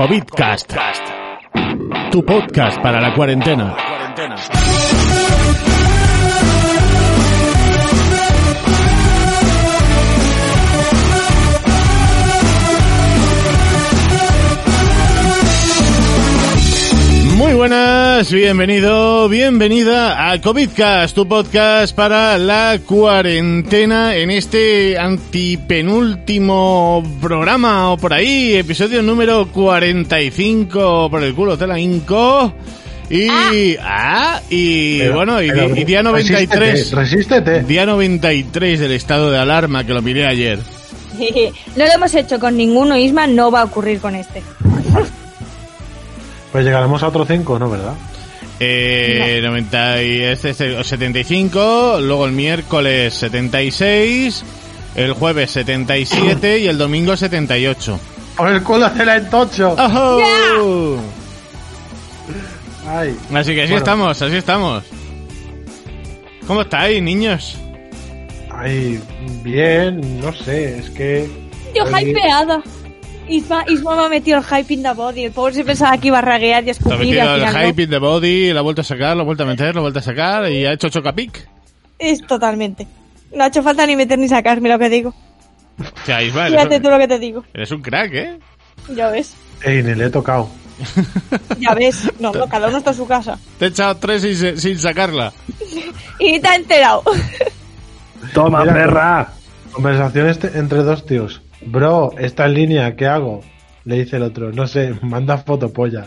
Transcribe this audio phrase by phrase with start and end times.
[0.00, 0.72] COVIDcast.
[2.10, 3.76] Tu podcast para la cuarentena.
[17.50, 27.90] Muy buenas, bienvenido, bienvenida a COVIDcast, tu podcast para la cuarentena en este antipenúltimo programa
[27.90, 32.52] o por ahí, episodio número 45 por el culo te la inco.
[33.10, 33.26] Y,
[33.82, 37.64] ah, y Pero- bueno, y, pero y día 93, Resístete, resístete.
[37.64, 40.60] día 93 del estado de alarma que lo miré ayer.
[41.76, 44.40] No lo hemos hecho con ninguno, Isma, no va a ocurrir con este.
[46.52, 47.70] Pues llegaremos a otro 5, ¿no?
[47.70, 47.94] ¿Verdad?
[48.58, 54.44] Eh, 90 y este es el 75, luego el miércoles 76,
[54.96, 57.98] el jueves 77 y el domingo 78.
[58.36, 59.72] Por el culo de la entocho.
[59.72, 60.98] ¡Ojo!
[62.86, 63.16] Ay.
[63.34, 63.76] Así que así Bueno.
[63.78, 64.84] estamos, así estamos.
[66.46, 67.56] ¿Cómo estáis, niños?
[68.50, 69.00] Ay,
[69.42, 71.30] bien, no sé, es que...
[71.74, 72.60] Yo hypeada.
[73.30, 75.24] Isma, Isma me ha metido el hype in the body.
[75.24, 77.02] El pobre se pensaba que iba a raguear y a ha escupir.
[77.02, 79.44] y metido el hype in the body, lo ha vuelto a sacar, lo ha vuelto
[79.44, 81.48] a meter, lo ha vuelto a sacar y ha hecho chocapic.
[81.98, 82.86] Es totalmente.
[83.34, 85.14] No ha hecho falta ni meter ni sacarme lo que digo.
[85.78, 87.44] O sea, Ismael, Fíjate eres tú un, lo que te digo.
[87.54, 88.38] eres un crack, ¿eh?
[88.94, 89.34] Ya ves.
[89.62, 90.48] Ey, ni le he tocado.
[91.58, 92.10] Ya ves.
[92.18, 93.38] No, no, cada uno está en su casa.
[93.58, 95.32] Te he echado tres sin, sin sacarla.
[96.18, 97.02] Y te ha enterado.
[98.34, 99.32] Toma, perra.
[99.72, 101.40] Conversación este- entre dos tíos.
[101.62, 103.40] Bro, está en línea, ¿qué hago?
[103.84, 106.06] Le dice el otro, no sé, manda foto polla.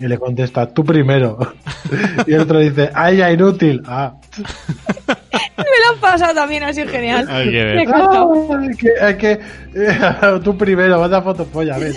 [0.00, 1.38] Y le contesta, tú primero.
[2.26, 3.82] Y el otro dice, ay, ya inútil.
[3.86, 4.14] Ah.
[5.56, 7.28] Me lo han pasado también, ha sido genial.
[7.28, 7.88] Hay que ver.
[7.92, 8.26] Ah,
[8.68, 11.94] es que, es que tú primero, manda foto polla, ves.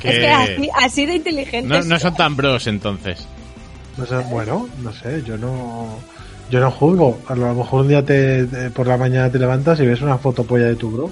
[0.00, 1.68] Que Es que así, así de inteligente.
[1.68, 3.26] no, no son tan bros entonces.
[3.96, 5.98] No sé, bueno, no sé, yo no
[6.50, 7.18] yo no juzgo.
[7.28, 10.18] A lo mejor un día te, te- por la mañana te levantas y ves una
[10.18, 11.10] foto polla de tu bro.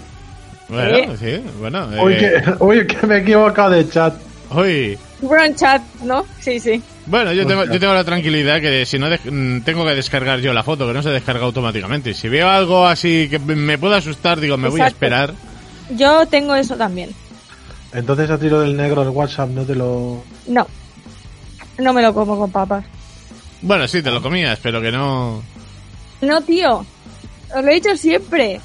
[0.68, 1.88] Bueno, sí, bueno.
[2.02, 4.14] Uy, eh, que, uy, que me he equivocado de chat.
[4.54, 4.98] uy.
[5.20, 6.24] Bron chat, ¿no?
[6.40, 6.82] Sí, sí.
[7.06, 10.40] Bueno, yo tengo, yo tengo la tranquilidad que si no de- mm, tengo que descargar
[10.40, 12.12] yo la foto, que no se descarga automáticamente.
[12.14, 15.32] Si veo algo así que me pueda asustar, digo, me voy a esperar.
[15.90, 17.10] Yo tengo eso también.
[17.92, 20.22] Entonces a tiro del negro el WhatsApp no te lo...
[20.48, 20.66] No.
[21.78, 22.84] No me lo como con papas.
[23.64, 25.42] Bueno, sí, te lo comías, pero que no...
[26.20, 26.84] No, tío.
[27.54, 28.60] Os lo he dicho siempre.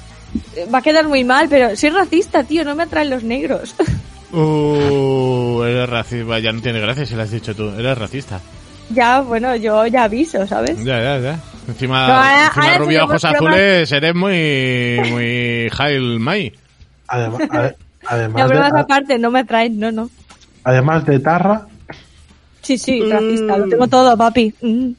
[0.74, 2.64] Va a quedar muy mal, pero soy racista, tío.
[2.64, 3.76] No me atraen los negros.
[4.32, 6.38] Uh, eres racista.
[6.38, 7.70] Ya no tiene gracia si lo has dicho tú.
[7.70, 8.40] Eres racista.
[8.92, 10.84] ya, bueno, yo ya aviso, ¿sabes?
[10.84, 11.40] Ya, ya, ya.
[11.68, 13.54] Encima, No, ahora- encima ahora rubio tenemos ojos bromas.
[13.56, 15.10] azules, eres muy...
[15.12, 15.70] Muy...
[15.72, 16.54] Jail Mai.
[17.08, 20.10] Además, ade- No, además, bromas de, aparte, no me atraen, no, no.
[20.64, 21.66] además de tarra,
[22.62, 23.09] Sí, sí, Mm.
[23.12, 23.58] racista.
[23.58, 24.53] Lo tengo todo, papi.
[24.62, 24.90] Mm.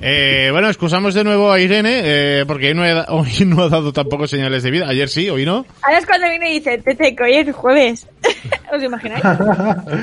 [0.00, 3.62] Eh, bueno, excusamos de nuevo a Irene, eh, porque hoy no, he da- hoy no
[3.64, 4.88] ha dado tampoco señales de vida.
[4.88, 5.66] Ayer sí, hoy no.
[5.82, 8.06] Ahora es cuando viene y dice, Tete, que hoy es jueves.
[8.74, 9.22] ¿Os imagináis?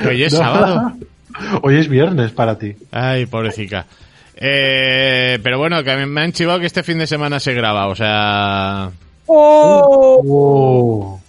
[0.02, 0.38] Que hoy es No.
[0.38, 0.92] sábado.
[1.62, 2.74] Hoy es viernes para ti.
[2.90, 3.86] Ay, pobrecita.
[4.36, 7.94] Eh, pero bueno, que me han chivado que este fin de semana se graba, o
[7.94, 8.90] sea...
[9.26, 10.20] ¡Oh!
[10.28, 11.19] Oh.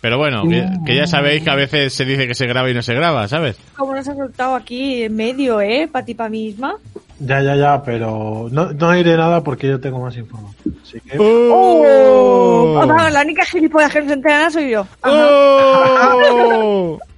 [0.00, 2.74] Pero bueno, que, que ya sabéis que a veces se dice que se graba y
[2.74, 3.56] no se graba, ¿sabes?
[3.76, 5.88] Como nos ha soltado aquí en medio, ¿eh?
[5.90, 6.76] Para ti, para mí misma.
[7.18, 10.76] Ya, ya, ya, pero no, no diré nada porque yo tengo más información.
[10.84, 11.16] Así que...
[11.18, 12.74] ¡Oh!
[12.86, 14.86] Vamos, la única gilipollas que no se enterará soy yo.
[15.02, 16.98] ¡Oh!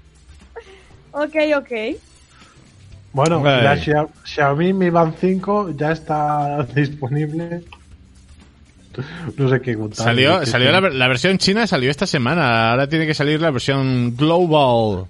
[1.12, 1.70] Ok, ok.
[3.12, 3.64] Bueno, Ay.
[3.64, 7.62] la Xia- Xiaomi Mi Band 5 ya está disponible.
[9.36, 10.04] No sé qué contar.
[10.04, 12.70] Salió, salió la, ver- la versión china salió esta semana.
[12.70, 15.06] Ahora tiene que salir la versión global.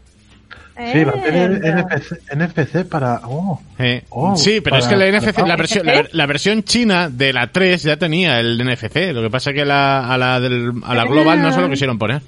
[0.93, 3.21] Sí, va a tener Eh, NFC, NFC para...
[3.25, 5.57] Oh, Eh, Oh, sí, pero es que la NFC, la ah.
[5.57, 9.13] versión, la, la versión china de la 3 ya tenía el NFC.
[9.13, 11.69] Lo que pasa es que la, a la del, a la global no se lo
[11.69, 12.23] quisieron poner.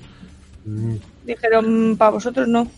[0.67, 0.95] mm,
[1.25, 2.69] Dijeron, para vosotros no.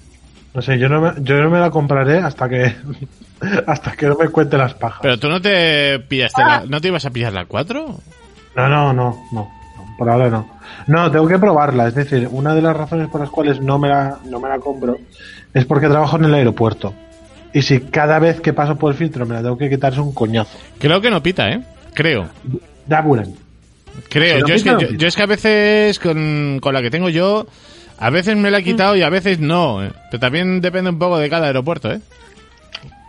[0.55, 2.73] no sé, yo no, me, yo no me la compraré hasta que
[3.67, 5.01] hasta que no me cuente las pajas.
[5.03, 8.01] Pero tú no te pillaste, la- ¿no te ibas a pillar la 4?
[8.57, 10.49] No, no, no, no, no, por ahora no.
[10.87, 11.89] No, tengo que probarla.
[11.89, 14.59] Es decir, una de las razones por las cuales no me la, no me la
[14.59, 14.99] compro
[15.53, 16.95] es porque trabajo en el aeropuerto.
[17.53, 19.99] Y si cada vez que paso por el filtro me la tengo que quitar es
[19.99, 20.59] un coñazo.
[20.79, 21.63] Creo que no pita, ¿eh?
[21.95, 22.29] Creo.
[22.89, 23.33] Ya verán.
[24.09, 24.37] Creo.
[24.37, 24.99] Si no yo, es que, no yo, pita.
[24.99, 27.47] yo es que a veces con, con la que tengo yo,
[27.99, 29.85] a veces me la he quitado y a veces no.
[29.85, 29.93] ¿eh?
[30.11, 32.01] Pero también depende un poco de cada aeropuerto, ¿eh?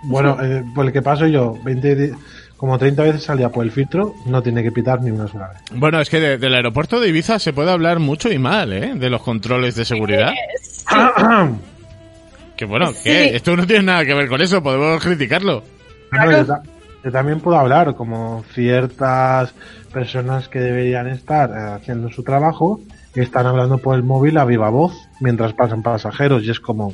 [0.03, 2.11] Bueno, eh, por el que paso yo, 20 di-
[2.57, 5.49] como 30 veces al día por el filtro, no tiene que pitar ni una sola
[5.49, 5.57] vez.
[5.73, 8.93] Bueno, es que de- del aeropuerto de Ibiza se puede hablar mucho y mal, ¿eh?
[8.95, 10.31] De los controles de seguridad.
[12.55, 13.03] Que bueno, Sí.
[13.03, 15.63] que esto no tiene nada que ver con eso, podemos criticarlo.
[16.11, 16.61] Bueno, yo, ta-
[17.03, 19.53] yo también puedo hablar como ciertas
[19.91, 22.79] personas que deberían estar eh, haciendo su trabajo
[23.13, 26.93] y están hablando por el móvil a viva voz mientras pasan pasajeros y es como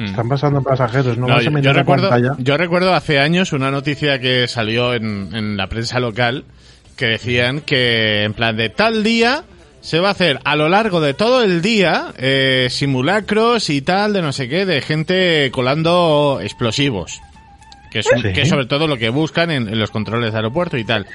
[0.00, 0.04] Mm.
[0.06, 2.34] están pasando pasajeros, no, No, vas a yo, yo recuerdo, pantalla.
[2.38, 6.44] yo recuerdo hace años una noticia que salió en, en la prensa local
[6.96, 9.44] que decían que en plan de tal día
[9.80, 14.12] se va a hacer a lo largo de todo el día eh, simulacros y tal
[14.12, 17.20] de no sé qué de gente colando explosivos
[17.90, 18.32] que es, un- Sí.
[18.32, 21.06] que es sobre todo lo que buscan en, en los controles de aeropuerto y tal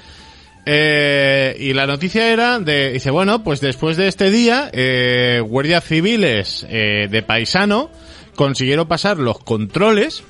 [0.67, 5.83] Eh, y la noticia era de, dice, bueno, pues después de este día, eh, guardias
[5.83, 7.91] civiles eh, de paisano
[8.35, 10.23] consiguieron pasar los controles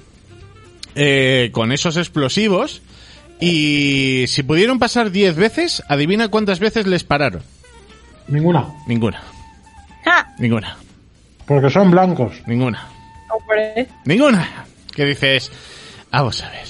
[0.96, 2.82] eh, con esos explosivos
[3.40, 7.42] y si pudieron pasar 10 veces, adivina cuántas veces les pararon.
[8.28, 9.22] Ninguna, Ninguna,
[10.04, 10.34] ¡Ja!
[10.40, 10.78] ninguna,
[11.46, 12.34] porque son blancos.
[12.48, 12.88] ninguna,
[13.30, 13.88] Hombre.
[14.06, 14.66] ninguna.
[14.96, 15.52] ¿Qué dices?
[16.12, 16.66] Vamos a ver.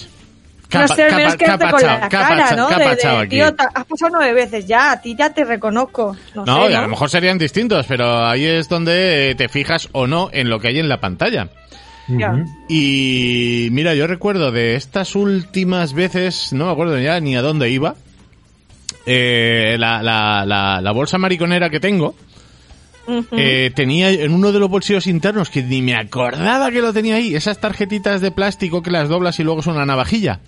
[3.73, 6.15] Has pasado nueve veces ya, a ti ya te reconozco.
[6.33, 9.89] No, No, sé, a lo mejor serían distintos, pero ahí es donde eh, te fijas
[9.91, 11.49] o no en lo que hay en la pantalla.
[12.69, 17.69] Y mira, yo recuerdo de estas últimas veces, no me acuerdo ya ni a dónde
[17.69, 17.95] iba,
[19.07, 22.15] eh, la, la, la, la bolsa mariconera que tengo,
[23.37, 27.15] eh, tenía en uno de los bolsillos internos, que ni me acordaba que lo tenía
[27.15, 30.39] ahí, esas tarjetitas de plástico que las doblas y luego son una navajilla.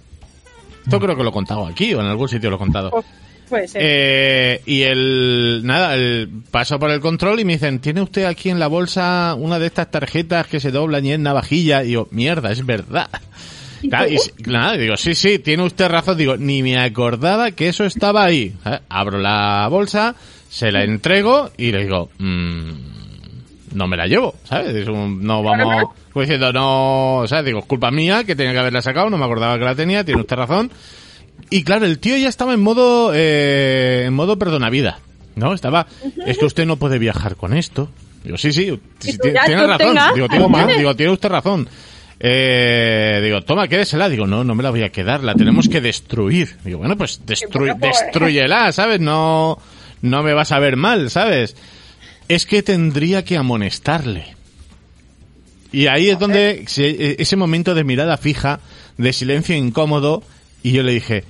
[0.87, 2.91] Esto creo que lo he contado aquí o en algún sitio lo he contado.
[2.91, 3.05] Pues,
[3.49, 3.81] puede ser.
[3.83, 8.49] Eh, y el nada, el paso por el control y me dicen, ¿tiene usted aquí
[8.49, 11.83] en la bolsa una de estas tarjetas que se doblan y es navajilla?
[11.83, 13.09] Y yo, mierda, es verdad.
[13.89, 14.17] Claro, y,
[14.49, 16.17] nada, digo, sí, sí, tiene usted razón.
[16.17, 18.53] Digo, ni me acordaba que eso estaba ahí.
[18.63, 18.81] ¿sabes?
[18.89, 20.15] Abro la bolsa,
[20.49, 22.71] se la entrego y le digo, "Mm,
[23.77, 24.75] no me la llevo, ¿sabes?
[24.75, 25.85] Es un- no vamos,
[26.15, 27.45] diciendo, no, ¿sabes?
[27.45, 30.03] Digo, es culpa mía que tenía que haberla sacado, no me acordaba que la tenía,
[30.03, 30.71] tiene usted razón.
[31.49, 34.99] Y claro, el tío ya estaba en modo, eh, en modo perdonavida,
[35.35, 35.53] ¿no?
[35.53, 35.85] Estaba,
[36.25, 37.89] es que usted no puede viajar con esto.
[38.23, 39.77] Digo, sí, sí, tiene razón.
[39.77, 40.47] tengas, Digo, tiene,
[40.77, 41.69] digo, tiene usted razón.
[42.19, 44.09] Eh, digo, toma, quédesela.
[44.09, 46.57] Digo, no, no me la voy a quedar, la tenemos que destruir.
[46.65, 47.21] Digo, pues bueno, pues.
[47.79, 48.99] destruyela, ¿sabes?
[48.99, 49.57] No,
[50.01, 51.55] no me vas a ver mal, ¿sabes?
[52.27, 54.35] Es que tendría que amonestarle.
[55.71, 58.59] Y ahí es donde se- ese momento de mirada fija,
[58.97, 60.23] de silencio incómodo,
[60.63, 61.23] y yo le dije,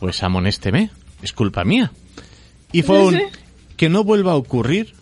[0.00, 0.90] pues amonésteme,
[1.22, 1.92] es culpa mía.
[2.72, 3.20] Y fue un,
[3.76, 4.94] que no vuelva a ocurrir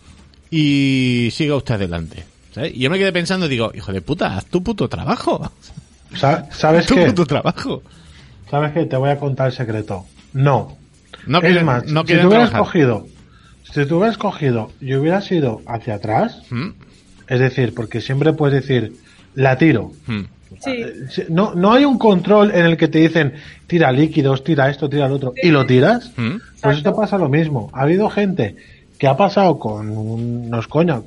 [0.49, 2.25] y siga usted adelante.
[2.53, 2.73] ¿sabes?
[2.75, 5.51] Y yo me quedé pensando, digo, hijo de puta, haz tu puto trabajo.
[6.15, 7.05] Sa- ¿Sabes Tu qué?
[7.05, 7.81] puto trabajo.
[8.49, 8.85] ¿Sabes qué?
[8.85, 10.05] Te voy a contar el secreto.
[10.33, 10.77] No.
[11.25, 13.07] No es más, no si tú hubieras cogido,
[13.73, 16.69] si tú hubieras cogido y hubieras ido hacia atrás, ¿Mm?
[17.27, 18.93] es decir, porque siempre puedes decir,
[19.35, 19.91] la tiro.
[20.07, 20.21] ¿Mm?
[20.61, 20.83] Sí.
[21.09, 23.33] Si- No, no hay un control en el que te dicen,
[23.67, 26.11] tira líquidos, tira esto, tira lo otro, y lo tiras.
[26.17, 26.35] ¿Mm?
[26.61, 27.69] Pues esto pasa lo mismo.
[27.73, 28.57] Ha habido gente
[28.97, 31.01] que ha pasado con un, no es coña,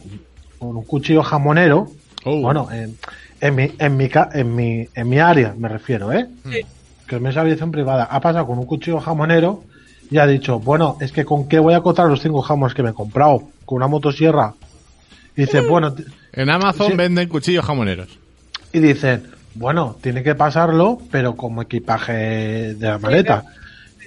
[0.58, 1.88] con un cuchillo jamonero.
[2.24, 2.40] Oh.
[2.40, 2.96] Bueno, en,
[3.40, 6.26] en mi, en mi, ca- en mi, en mi área me refiero, ¿eh?
[6.50, 6.60] Sí.
[7.06, 8.04] Que es mi aviación privada.
[8.04, 9.62] Ha pasado con un cuchillo jamonero
[10.10, 12.82] y ha dicho, bueno, es que con qué voy a cortar los cinco jamones que
[12.82, 14.54] me he comprado, con una motosierra.
[15.36, 16.96] Y dice, bueno, t- En Amazon Sí.
[16.96, 18.08] venden cuchillos jamoneros.
[18.72, 19.24] y dicen,
[19.54, 23.44] bueno, tiene que pasarlo, pero como equipaje de la maleta.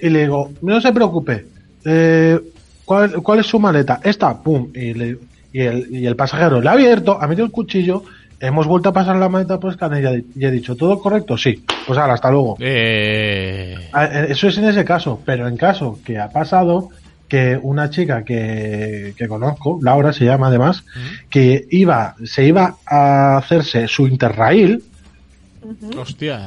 [0.02, 1.46] Y le digo, no se preocupe,
[1.86, 2.38] eh,
[2.84, 4.00] ¿cuál, cuál es su maleta?
[4.04, 5.18] Esta, pum, y, le-
[5.52, 8.04] y, el, y el pasajero le ha abierto, ha metido el cuchillo,
[8.40, 11.36] hemos vuelto a pasar la maleta por escáner y he dicho, ¿todo correcto?
[11.36, 12.56] Sí, pues ahora, hasta luego.
[12.60, 16.90] Eh, Ah, eh, Eso es en ese caso, pero en caso que ha pasado
[17.28, 20.84] que una chica que, que conozco, Laura se llama además,
[21.28, 24.82] que iba, se iba a hacerse su interrail,
[25.98, 26.40] hostia.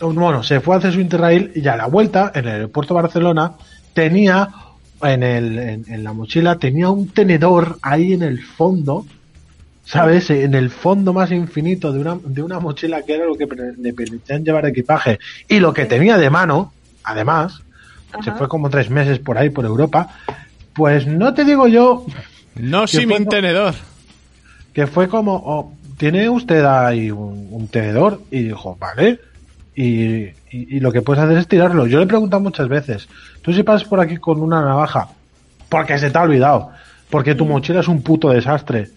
[0.00, 3.02] bueno, se fue a hacer su interrail y a la vuelta, en el aeropuerto de
[3.02, 3.52] Barcelona,
[3.92, 4.48] tenía
[5.02, 9.04] en, el, en, en la mochila, tenía un tenedor ahí en el fondo,
[9.84, 10.30] ¿sabes?
[10.30, 13.46] En el fondo más infinito de una, de una mochila que era lo que
[13.78, 16.72] le permitían llevar equipaje y lo que tenía de mano,
[17.04, 17.60] además,
[18.22, 20.08] se fue como tres meses por ahí por Europa,
[20.74, 22.06] pues no te digo yo
[22.54, 23.30] No ¿Qué sin fue, mi no?
[23.30, 23.74] tenedor.
[24.72, 28.20] que fue como, oh, ¿tiene usted ahí un, un tenedor?
[28.30, 29.18] Y dijo, vale.
[29.74, 31.86] Y, y- y lo que puedes hacer es tirarlo.
[31.86, 33.08] Yo le he preguntado muchas veces,
[33.40, 35.08] tú si pasas por aquí con una navaja,
[35.70, 36.70] porque se te ha olvidado,
[37.08, 38.90] porque tu mochila es un puto desastre,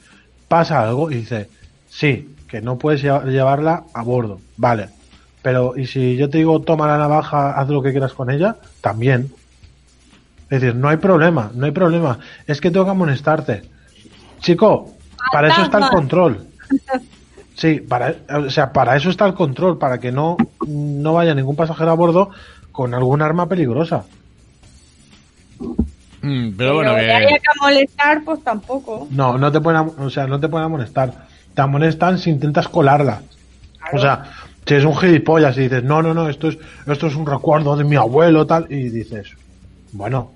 [0.48, 1.50] pasa algo y dice,
[1.90, 4.90] sí, que no puedes lle- llevarla a bordo, vale.
[5.42, 8.56] Pero, y si yo te digo, toma la navaja, haz lo que quieras con ella,
[8.82, 9.32] también.
[10.50, 12.20] Es decir, no hay problema, no hay problema.
[12.48, 13.64] Es que tengo que amonestarte.
[14.40, 14.94] Chico,
[15.32, 16.48] para eso está el control.
[17.58, 18.14] Sí, para,
[18.46, 20.36] o sea, para eso está el control, para que no,
[20.68, 22.32] no vaya ningún pasajero a bordo
[22.74, 24.04] con algún arma peligrosa.
[26.26, 27.12] Mm, pero bueno, que que...
[27.12, 29.08] haya que molestar, pues tampoco.
[29.12, 31.28] No, no te pueden, o sea, no te pueden amonestar.
[31.54, 33.22] Te amonestan si intentas colarla.
[33.94, 34.24] O sea,
[34.66, 37.78] si es un gilipollas y dices, no, no, no, esto es, esto es un recuerdo
[37.78, 39.34] de mi abuelo, tal, y dices,
[39.92, 40.32] bueno,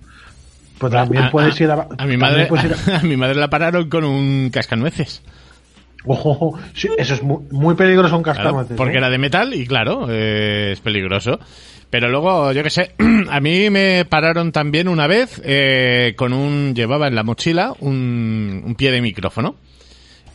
[0.78, 3.90] pues también a, puedes ir a, a mi madre a- a mi madre la pararon
[3.90, 5.24] con un cascanueces
[6.06, 8.78] ojo, ojo, sí, eso es muy, muy peligroso un claro, cascanueces.
[8.78, 8.98] porque ¿eh?
[9.00, 11.40] era de metal y claro eh, es peligroso
[11.90, 12.92] pero luego yo qué sé
[13.30, 18.62] a mí me pararon también una vez eh, con un llevaba en la mochila un,
[18.66, 19.56] un pie de micrófono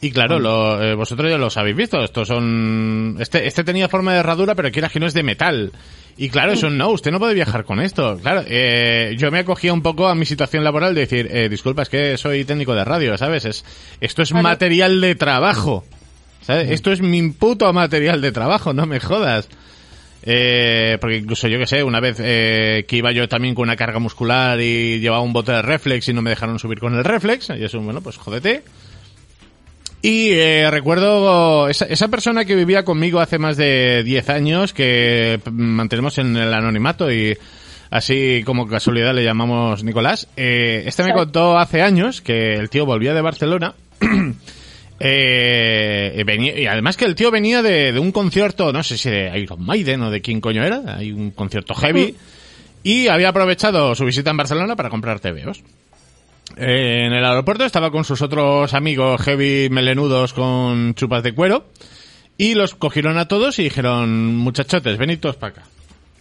[0.05, 2.05] y claro, lo, eh, vosotros ya los habéis visto.
[2.05, 3.17] Estos son.
[3.21, 5.73] Este, este tenía forma de herradura, pero quieras que no es de metal.
[6.19, 8.19] Y claro, eso no, usted no puede viajar con esto.
[8.21, 11.81] Claro, eh, yo me acogía un poco a mi situación laboral de decir, eh, disculpa,
[11.83, 13.47] es que soy técnico de radio, ¿sabes?
[13.47, 13.65] Es,
[13.99, 14.43] esto es Claro.
[14.43, 15.87] material de trabajo.
[16.43, 16.71] ¿Sabes?
[16.71, 19.49] Esto es mi puto material de trabajo, no me jodas.
[20.27, 23.77] Eh, porque incluso yo que sé, una vez eh, que iba yo también con una
[23.77, 27.05] carga muscular y llevaba un bote de reflex y no me dejaron subir con el
[27.05, 28.63] reflex, y eso, bueno, pues jódete.
[30.01, 35.41] Y eh, recuerdo esa, esa persona que vivía conmigo hace más de 10 años, que
[35.51, 37.37] mantenemos en el anonimato y
[37.91, 40.29] así como casualidad le llamamos Nicolás.
[40.37, 43.75] Eh, este me contó hace años que el tío volvía de Barcelona.
[45.01, 49.11] eh, venía, y además que el tío venía de, de un concierto, no sé si
[49.11, 52.15] de Iron Maiden o de quién coño era, hay un concierto heavy.
[52.83, 55.63] Y había aprovechado su visita en Barcelona para comprar TVOs.
[56.57, 61.67] Eh, en el aeropuerto estaba con sus otros amigos heavy melenudos con chupas de cuero
[62.37, 65.63] y los cogieron a todos y dijeron, muchachotes, venid todos para acá.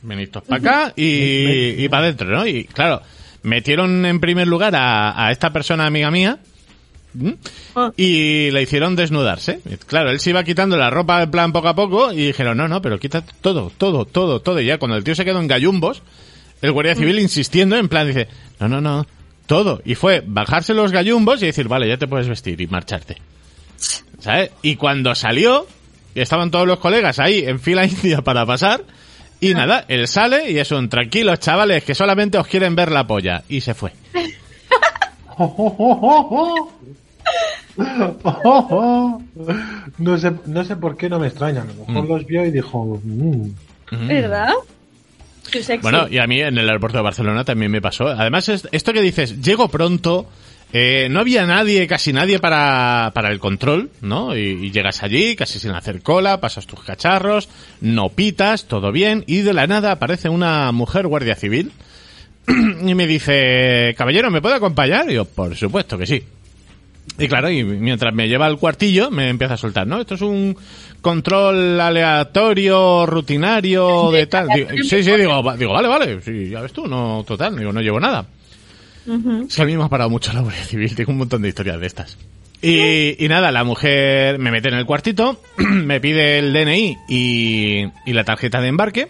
[0.01, 2.47] Venid todos para acá y, y para adentro, ¿no?
[2.47, 3.01] Y claro,
[3.43, 6.39] metieron en primer lugar a, a esta persona amiga mía.
[7.97, 9.59] Y le hicieron desnudarse.
[9.87, 12.67] Claro, él se iba quitando la ropa en plan poco a poco y dijeron, no,
[12.67, 14.59] no, pero quita todo, todo, todo, todo.
[14.59, 16.01] Y ya cuando el tío se quedó en gallumbos,
[16.61, 18.27] el guardia civil insistiendo en plan dice,
[18.59, 19.05] no, no, no,
[19.45, 19.81] todo.
[19.85, 23.17] Y fue bajarse los gallumbos y decir, vale, ya te puedes vestir y marcharte.
[24.19, 24.51] ¿Sabes?
[24.61, 25.67] Y cuando salió,
[26.15, 28.83] estaban todos los colegas ahí en fila india para pasar.
[29.39, 33.05] Y nada, él sale y es un tranquilos chavales que solamente os quieren ver la
[33.05, 33.43] polla.
[33.49, 33.91] Y se fue.
[39.97, 41.61] no sé, no sé por qué no me extraña.
[41.61, 42.07] A lo mejor Mm.
[42.09, 43.47] los vio y dijo, "Mm".
[44.07, 44.49] ¿Verdad?
[45.51, 45.81] Qué sexy.
[45.81, 48.07] Bueno, y a mí en el aeropuerto de Barcelona también me pasó.
[48.07, 50.25] Además, es- esto que dices, llego pronto,
[50.71, 54.35] eh, no había nadie, casi nadie para, para el control, ¿no?
[54.35, 57.49] Y, y llegas allí, casi sin hacer cola, pasas tus cacharros,
[57.81, 61.71] no pitas, todo bien, y de la nada aparece una mujer guardia civil
[62.85, 65.09] y me dice, caballero, ¿me puede acompañar?
[65.09, 66.23] Y yo, por supuesto que sí.
[67.19, 69.99] Y claro, y mientras me lleva al cuartillo, me empieza a soltar, ¿no?
[70.01, 70.55] Esto es un
[71.01, 74.47] control aleatorio, rutinario, de tal.
[74.55, 77.71] Digo, sí, sí, digo, va- digo, vale, vale, sí, ya ves tú, no, total, digo,
[77.73, 78.25] no llevo nada.
[79.47, 81.49] Es que a mí me ha parado mucho la Guardia Civil, tengo un montón de
[81.49, 82.17] historias de estas.
[82.61, 87.83] Y, y nada, la mujer me mete en el cuartito, me pide el DNI y,
[88.05, 89.09] y la tarjeta de embarque.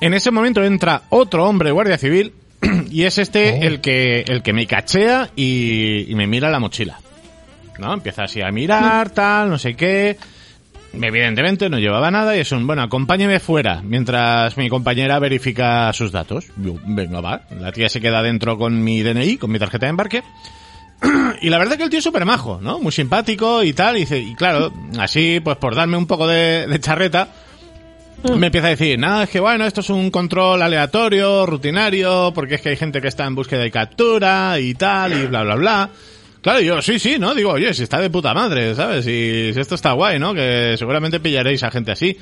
[0.00, 2.32] En ese momento entra otro hombre guardia civil
[2.90, 3.62] y es este Oh.
[3.64, 7.00] el que el que me cachea y, y me mira la mochila.
[7.78, 7.94] ¿No?
[7.94, 10.16] Empieza así a mirar, tal, no sé qué.
[10.92, 16.10] Evidentemente no llevaba nada y es un, bueno, acompáñeme fuera mientras mi compañera verifica sus
[16.10, 16.46] datos.
[16.56, 17.42] Yo, venga, va.
[17.60, 20.22] La tía se queda dentro con mi DNI, con mi tarjeta de embarque.
[21.40, 22.80] Y la verdad que el tío es súper majo, ¿no?
[22.80, 23.96] Muy simpático y tal.
[23.96, 27.28] Y, dice, y claro, así, pues por darme un poco de, de charreta,
[28.36, 32.56] me empieza a decir, nada, es que bueno, esto es un control aleatorio, rutinario, porque
[32.56, 35.54] es que hay gente que está en búsqueda y captura y tal, y bla, bla,
[35.54, 35.90] bla.
[36.40, 37.34] Claro, yo, sí, sí, ¿no?
[37.34, 39.06] Digo, oye, si está de puta madre, ¿sabes?
[39.06, 40.34] Y si esto está guay, ¿no?
[40.34, 42.16] Que seguramente pillaréis a gente así,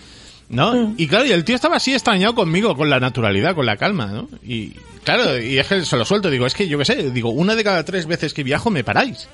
[0.49, 0.95] ¿no?
[0.97, 4.07] Y claro, y el tío estaba así extrañado conmigo, con la naturalidad, con la calma,
[4.07, 4.29] ¿no?
[4.43, 4.73] Y
[5.05, 7.55] claro, y es que se lo suelto, digo, es que yo qué sé, digo, una
[7.55, 9.29] de cada tres veces que viajo me paráis.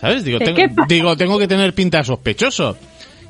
[0.00, 0.24] ¿Sabes?
[0.24, 2.76] Digo, ¿Qué- tengo, digo, tengo que tener pinta de sospechoso.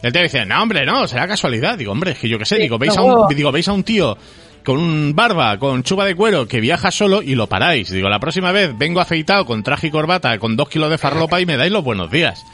[0.02, 1.78] Y el tío dice, no, hombre, no, será casualidad.
[1.78, 3.28] Digo, hombre, es que yo qué sé, digo, veis a un, no.
[3.28, 4.16] digo, veis a un tío
[4.64, 7.90] con un barba, con chupa de cuero, que viaja solo y lo paráis.
[7.90, 11.40] Digo, la próxima vez vengo afeitado con traje y corbata, con dos kilos de farlopa
[11.40, 12.44] y me dais los buenos días.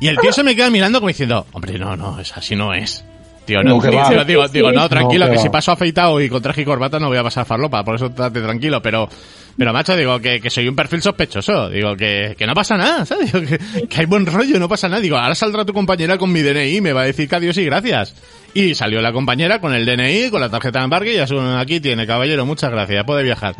[0.00, 2.74] Y el tío se me queda mirando como diciendo, hombre, no, no, es así no
[2.74, 3.04] es.
[3.44, 4.08] Tío, no, No, que tío, va.
[4.08, 6.98] tío, digo, digo, no, No, tranquilo, que si paso afeitado y con traje y corbata
[6.98, 9.08] no voy a pasar farlopa, por eso estate tranquilo, pero
[9.56, 11.68] Pero macho, digo que, que soy un perfil sospechoso.
[11.68, 13.32] Digo que, que no pasa nada, ¿sabes?
[13.32, 15.00] Digo que, que hay buen rollo, no pasa nada.
[15.02, 17.56] Digo, ahora saldrá tu compañera con mi DNI y me va a decir que adiós
[17.58, 18.14] y gracias.
[18.54, 21.38] Y salió la compañera con el DNI, con la tarjeta de embarque y ya su-
[21.40, 23.54] aquí tiene, caballero, muchas gracias, puede viajar.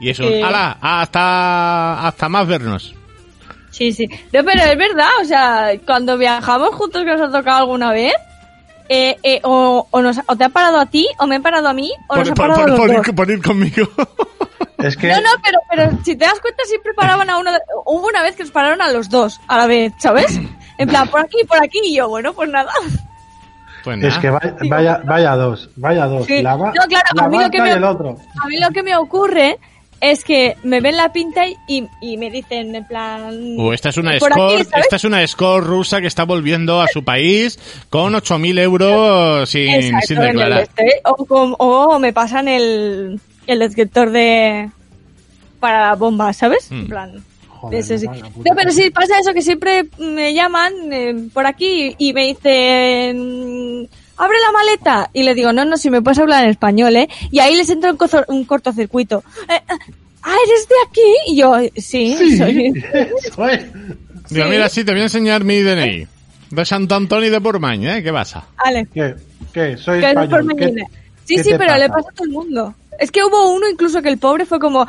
[0.00, 0.42] Y eso, Eh.
[0.42, 0.76] ¡hala!
[0.80, 2.94] Hasta, hasta más vernos.
[3.70, 4.06] Sí, sí.
[4.32, 8.12] No, pero es verdad, o sea, cuando viajamos juntos que nos ha tocado alguna vez,
[8.88, 11.68] eh, eh, o, o, nos, o te ha parado a ti, o me han parado
[11.68, 13.08] a mí, o nos ha Por, parado por- a los por dos.
[13.08, 13.88] ir, por ir conmigo.
[14.78, 17.52] Es que No, no, pero, pero si te das cuenta siempre paraban a uno.
[17.52, 20.38] de- Hubo una vez que nos pararon a los dos a la vez, ¿sabes?
[20.78, 22.70] En plan, por aquí, por aquí, y yo, bueno, pues nada.
[23.84, 26.26] Pues es que vaya, vaya, vaya dos, vaya dos.
[26.26, 26.42] Sí.
[26.42, 28.16] La, va- No, claro, la a mí lo que me- y el otro.
[28.42, 29.58] A mí lo que me ocurre
[30.00, 33.30] es que me ven la pinta y, y me dicen, en plan.
[33.58, 34.68] Uh, esta es una aquí, ¿sabes?
[34.74, 39.70] esta es una escort rusa que está volviendo a su país con 8.000 euros sin,
[39.70, 40.62] Exacto, sin declarar.
[40.62, 44.70] este, o, com- o me pasan el, el detector de.
[45.60, 46.70] para bombas, ¿sabes?
[46.70, 46.74] Mm.
[46.80, 47.24] En plan.
[47.48, 48.06] Joder, Eso sí.
[48.06, 53.88] No, pero sí pasa eso que siempre me llaman eh, por aquí y me dicen
[54.18, 57.08] abre la maleta y le digo no no si me puedes hablar en español eh
[57.30, 59.60] y ahí les entra un, cozo- un cortocircuito Eh,
[60.22, 62.72] ah eres de aquí y yo sí, Sí, soy.
[64.28, 64.50] Digo, Sí.
[64.50, 66.06] mira, sí, te voy a enseñar mi DNI.
[66.50, 68.02] De Santo Antonio de Pormañ, ¿eh?
[68.02, 68.44] ¿Qué pasa?
[68.64, 69.14] vale ¿Qué?
[69.52, 69.76] ¿Qué?
[69.76, 70.54] Soy español.
[70.58, 70.84] ¿Qué-
[71.24, 71.94] sí qué sí pero le pasa?
[72.02, 74.82] pasa a todo el mundo es que hubo uno incluso que el pobre fue como
[74.84, 74.86] eh,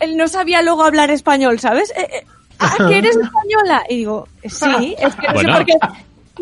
[0.00, 2.24] él no sabía luego hablar español sabes Eh, eh,
[2.58, 5.56] ah que eres española y digo sí es que no Bueno.
[5.58, 5.74] sé por qué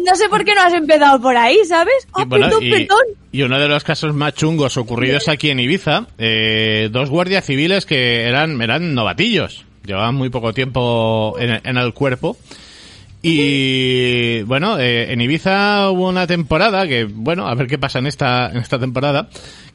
[0.04, 2.70] no sé por qué no has empezado por ahí sabes ah Y, bueno, perdón y-
[2.70, 7.46] perdón y uno de los casos más chungos ocurridos aquí en Ibiza, eh, dos guardias
[7.46, 12.36] civiles que eran, eran novatillos, llevaban muy poco tiempo en, en el cuerpo.
[13.22, 18.08] Y bueno, eh, en Ibiza hubo una temporada que, bueno, a ver qué pasa en
[18.08, 19.28] esta, en esta temporada,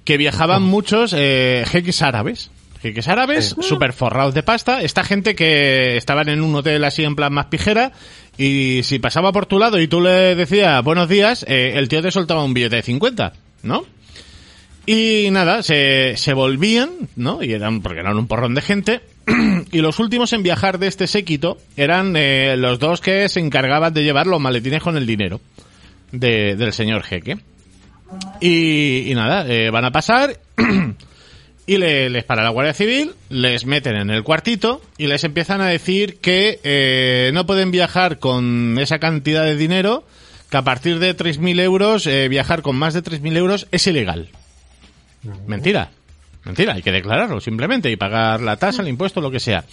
[0.03, 2.51] que viajaban muchos eh, jeques árabes.
[2.81, 4.81] Jeques árabes, súper forrados de pasta.
[4.81, 7.93] Esta gente que estaban en un hotel así en plan más pijera.
[8.37, 12.01] Y si pasaba por tu lado y tú le decías buenos días, eh, el tío
[12.01, 13.85] te soltaba un billete de 50, ¿no?
[14.85, 17.41] Y nada, se, se volvían, ¿no?
[17.41, 19.01] Y eran, porque eran un porrón de gente.
[19.71, 23.93] y los últimos en viajar de este séquito eran eh, los dos que se encargaban
[23.93, 25.39] de llevar los maletines con el dinero
[26.11, 27.37] de- del señor jeque.
[28.39, 30.39] Y, y nada, eh, van a pasar
[31.67, 35.59] y le- les para la Guardia Civil, les meten en el cuartito y les empiezan
[35.61, 40.05] a decir que eh, no pueden viajar con esa cantidad de dinero,
[40.49, 44.29] que a partir de 3.000 euros, eh, viajar con más de 3.000 euros es ilegal.
[45.45, 45.91] Mentira.
[46.47, 49.65] Mentira, hay que declararlo simplemente y pagar la tasa, el impuesto, lo que sea.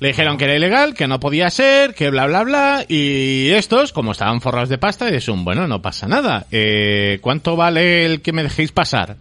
[0.00, 2.84] Le dijeron que era ilegal, que no podía ser, que bla, bla, bla.
[2.88, 6.46] Y estos, como estaban forrados de pasta, dijeron, bueno, no pasa nada.
[6.50, 9.16] Eh, ¿Cuánto vale el que me dejéis pasar?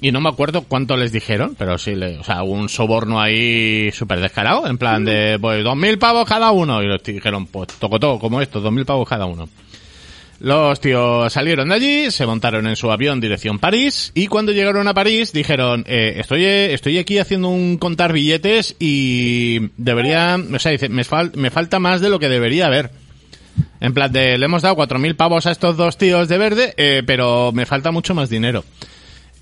[0.00, 3.90] Y no me acuerdo cuánto les dijeron, pero sí, le, o sea, un soborno ahí
[3.92, 6.82] súper descarado, en plan de, pues, dos mil pavos cada uno.
[6.82, 9.48] Y tíos dijeron, pues, toco todo, como esto, dos mil pavos cada uno.
[10.42, 14.88] Los tíos salieron de allí, se montaron en su avión dirección París y cuando llegaron
[14.88, 20.72] a París dijeron, eh, estoy, estoy aquí haciendo un contar billetes y debería, o sea,
[20.72, 21.04] dice, me,
[21.36, 22.90] me falta más de lo que debería haber.
[23.78, 26.74] En plan de, le hemos dado cuatro mil pavos a estos dos tíos de verde,
[26.76, 28.64] eh, pero me falta mucho más dinero.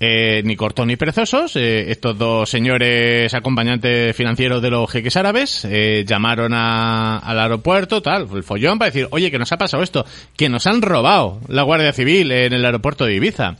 [0.03, 5.63] Eh, ni corto ni perezosos, eh, estos dos señores acompañantes financieros de los jeques árabes
[5.69, 9.83] eh, llamaron a- al aeropuerto, tal, el follón para decir, oye, que nos ha pasado
[9.83, 10.03] esto,
[10.35, 13.57] que nos han robado la Guardia Civil en el aeropuerto de Ibiza.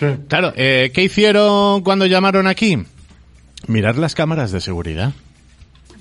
[0.00, 0.06] Sí.
[0.28, 2.76] Claro, eh, ¿qué hicieron cuando llamaron aquí?
[3.68, 5.12] Mirar las cámaras de seguridad.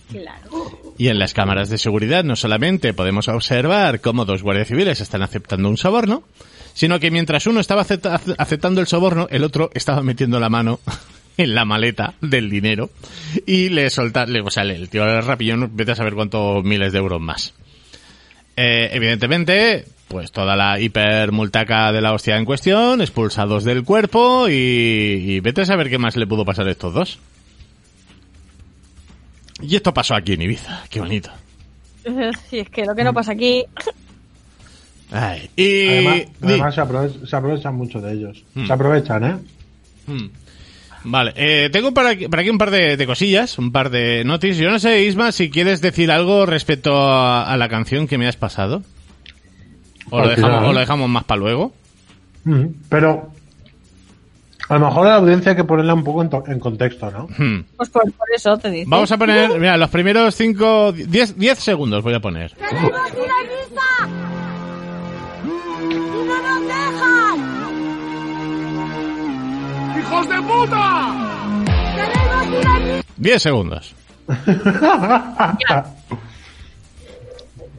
[0.10, 0.80] Claro.
[0.98, 5.22] Y en las cámaras de seguridad no solamente podemos observar cómo dos guardias civiles están
[5.22, 6.24] aceptando un soborno,
[6.74, 10.80] sino que mientras uno estaba acepta- aceptando el soborno, el otro estaba metiendo la mano
[11.38, 12.90] en la maleta del dinero
[13.46, 16.92] y le solta, le, o sea, el tío del rapillón, vete a saber cuántos miles
[16.94, 17.54] de euros más.
[18.56, 24.54] Eh, evidentemente, pues toda la hipermultaca de la hostia en cuestión, expulsados del cuerpo y,
[24.54, 27.20] y vete a saber qué más le pudo pasar a estos dos.
[29.62, 31.32] Y esto pasó aquí en Ibiza, qué bonito.
[32.50, 33.64] Sí, es que lo que no pasa aquí.
[35.14, 35.88] Ay, y
[36.42, 38.44] Además, se, aprove- se aprovechan mucho de ellos.
[38.56, 38.66] Mm.
[38.68, 39.36] Se aprovechan, ¿eh?
[40.08, 40.26] Mm.
[41.06, 44.24] Vale, eh, tengo para aquí, para aquí un par de, de cosillas, un par de
[44.24, 44.58] noticias.
[44.58, 48.28] Yo no sé, Isma, si quieres decir algo respecto a, a la canción que me
[48.28, 48.82] has pasado.
[50.10, 50.70] O lo Al dejamos, final.
[50.70, 51.74] o lo dejamos más para luego.
[52.46, 52.66] Mm.
[52.90, 53.30] Pero
[54.70, 57.12] a lo mejor a la audiencia hay que ponerla un poco en, to- en contexto,
[57.12, 57.28] ¿no?
[57.38, 57.64] Hmm.
[57.76, 58.90] Pues por, por eso te digo.
[58.90, 62.54] Vamos a poner, mira, los primeros 5, 10, 10 segundos voy a poner.
[70.14, 71.14] ¡Hijos de puta!
[71.96, 73.04] ¡Queremos ir a Ibiza!
[73.18, 73.96] 10 segundos.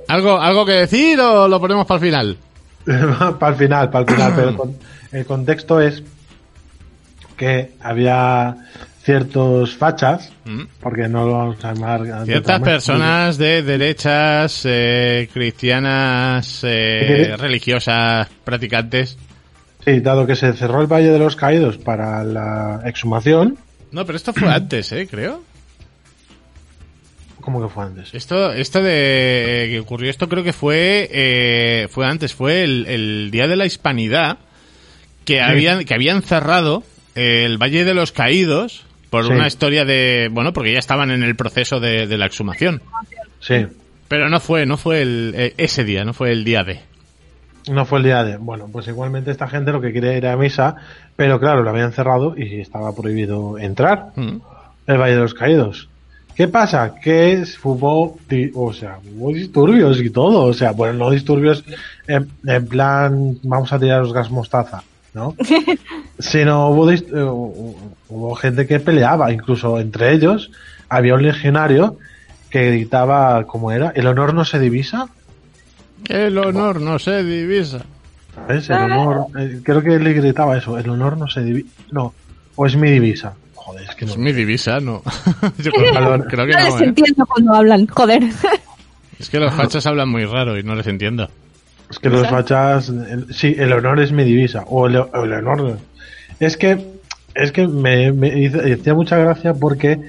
[0.09, 2.37] ¿Algo, ¿Algo que decir o lo ponemos para el final?
[3.39, 4.77] para el final, para el final, pero el, con-
[5.13, 6.03] el contexto es
[7.37, 8.57] que había
[9.03, 10.63] ciertos fachas, Mm.
[10.81, 12.25] porque no lo vamos a llamar...
[12.27, 19.17] Ciertas personas de derechas, eh, cristianas, eh, religiosas, practicantes.
[19.85, 23.59] Sí, dado que se cerró el Valle de los Caídos para la exhumación,
[23.93, 25.07] No, pero esto fue antes, ¿eh?
[25.11, 25.43] Creo.
[27.41, 28.15] ¿cómo que fue antes?
[28.15, 33.31] Esto, esto de que ocurrió esto creo que fue, eh, fue antes, fue el, el
[33.31, 34.39] día de la Hispanidad
[35.27, 36.83] que habían, que habían cerrado
[37.15, 39.33] eh, el Valle de los Caídos por Sí.
[39.33, 42.81] una historia de, bueno, porque ya estaban en el proceso de, de la exhumación.
[43.41, 43.67] Sí,
[44.09, 46.81] Pero no fue, no fue el, eh, ese día, no fue el día de.
[47.71, 48.37] No fue el día de...
[48.37, 50.77] Bueno, pues igualmente esta gente lo que quería era a misa,
[51.17, 54.13] pero claro, lo habían cerrado y estaba prohibido entrar.
[54.17, 54.37] Mm.
[54.87, 55.89] el Valle de los Caídos.
[56.35, 56.97] ¿Qué pasa?
[56.97, 58.19] Que hubo,
[58.55, 60.47] o sea, hubo disturbios y todo.
[60.47, 61.65] O sea, bueno, no disturbios
[62.09, 64.83] en, en plan, vamos a tirar los gas mostaza,
[65.15, 65.37] ¿no?
[66.19, 67.01] Sino hubo, eh,
[68.09, 70.51] hubo gente que peleaba, incluso entre ellos
[70.89, 71.99] había un legionario
[72.51, 73.93] que gritaba, ¿cómo era?
[73.95, 75.09] ¿El honor no se divisa?
[76.09, 77.81] El honor no se divisa.
[78.35, 78.69] ¿Sabes?
[78.71, 81.69] El honor, eh, creo que le gritaba eso, el honor no se divisa.
[81.93, 82.13] No,
[82.57, 83.35] o es mi divisa.
[83.55, 84.13] Joder, es que no.
[84.13, 85.03] Es mi divisa, no.
[85.59, 86.85] Yo creo, creo que no les no, ¿eh?
[86.85, 88.23] entiendo cuando hablan, joder.
[89.19, 91.29] Es que los fachas hablan muy raro y no les entiendo.
[91.89, 95.33] Es que los fachas, el- sí, el honor es mi divisa, o el, o el
[95.33, 95.79] honor.
[96.41, 96.85] Es que,
[97.35, 100.01] es que me, me hizo- hacía mucha gracia porque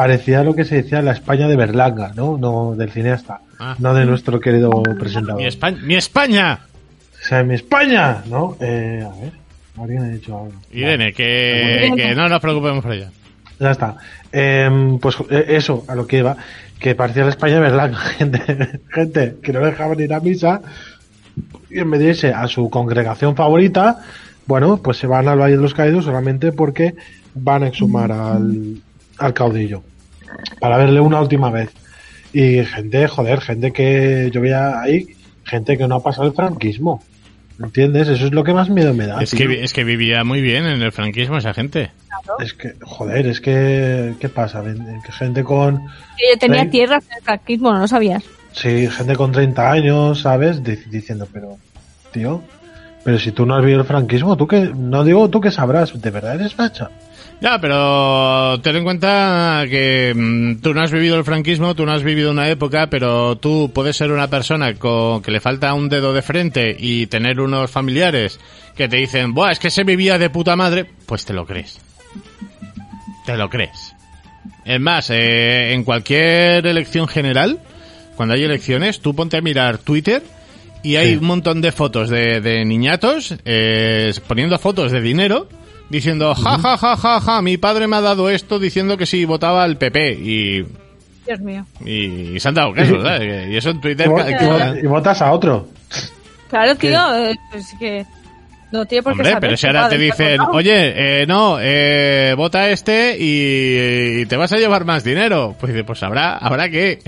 [0.00, 2.38] parecía lo que se decía la España de Berlanga, ¿no?
[2.38, 3.76] No del cineasta, Ah.
[3.78, 5.38] no de nuestro querido presentador.
[5.42, 5.78] ¡Mi España!
[5.82, 6.60] ¡Mi España!
[7.22, 8.56] O sea, mi España, ¿no?
[8.60, 9.32] Eh, a ver,
[9.78, 10.52] alguien ha dicho algo.
[10.72, 13.10] Irene, que, que no nos preocupemos por ella.
[13.58, 13.96] Ya está.
[14.32, 16.34] Em, pues eh, eso, a lo que iba,
[16.78, 20.62] que parecía la España de Berlanga, gente, gente que no dejaban ir a misa
[21.68, 23.98] y en vez de irse a su congregación favorita,
[24.46, 26.94] bueno, pues se van al Valle de los Caídos solamente porque
[27.34, 28.80] van a exhumar al,
[29.18, 29.82] al caudillo
[30.60, 31.70] para verle una última vez.
[32.32, 35.06] Y gente, joder, gente que yo veía ahí,
[35.44, 37.02] gente que no ha pasado el franquismo.
[37.62, 38.08] ¿Entiendes?
[38.08, 39.20] Eso es lo que más miedo me da.
[39.22, 39.46] Es tío.
[39.46, 41.90] que, es que vivía muy bien en el franquismo esa gente.
[42.38, 44.62] Es que, joder, es que, ¿qué pasa?
[45.10, 45.76] Gente con,
[46.16, 48.24] Que yo tenía tierras en el franquismo, no lo sabías.
[48.52, 50.62] sí, gente con 30 años, ¿sabes?
[50.62, 51.58] Dic- diciendo, pero,
[52.12, 52.42] tío,
[53.04, 56.00] pero si tú no has vivido el franquismo, tú que, no digo tú que sabrás,
[56.00, 56.90] ¿de verdad eres facha?
[57.40, 61.92] Ya, pero ten en cuenta que mm, tú no has vivido el franquismo, tú no
[61.92, 65.88] has vivido una época, pero tú puedes ser una persona con, que le falta un
[65.88, 68.38] dedo de frente y tener unos familiares
[68.76, 71.80] que te dicen, Buah, es que se vivía de puta madre, pues te lo crees.
[73.24, 73.94] Te lo crees.
[74.66, 77.58] Es más, eh, en cualquier elección general,
[78.16, 80.22] cuando hay elecciones, tú ponte a mirar Twitter
[80.82, 81.16] y hay Sí.
[81.16, 85.48] un montón de fotos de, de niñatos eh, poniendo fotos de dinero
[85.88, 89.24] diciendo ja ja ja ja ja mi padre me ha dado esto diciendo que sí
[89.24, 90.64] votaba al PP y,
[91.26, 91.66] Dios mío.
[91.84, 93.48] y, se han dado caso ¿sabes?
[93.50, 94.08] y eso en Twitter
[94.82, 95.68] Y, votas a otro.
[96.48, 98.04] Claro, tío, eh, pues que
[98.72, 102.34] no tiene por qué Hombre, saber pero si ahora te dicen, oye, eh, no, eh,
[102.36, 105.56] vota este y, y te vas a llevar más dinero.
[105.58, 107.00] Pues pues habrá, habrá que.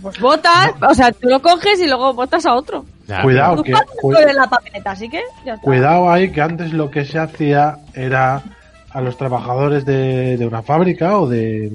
[0.00, 2.84] Pues votas, o sea, tú lo coges y luego votas a otro.
[3.06, 5.62] Ya, Cuidado, que, cu- de la papeleta, así que ya está.
[5.64, 8.42] cuidado ahí, que antes lo que se hacía era
[8.90, 11.70] a los trabajadores de, de una fábrica o de,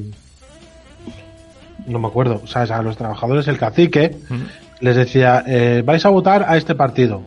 [1.86, 4.18] no me acuerdo, o sea, a los trabajadores, el cacique,
[4.80, 7.22] les decía, eh, vais a votar a este partido.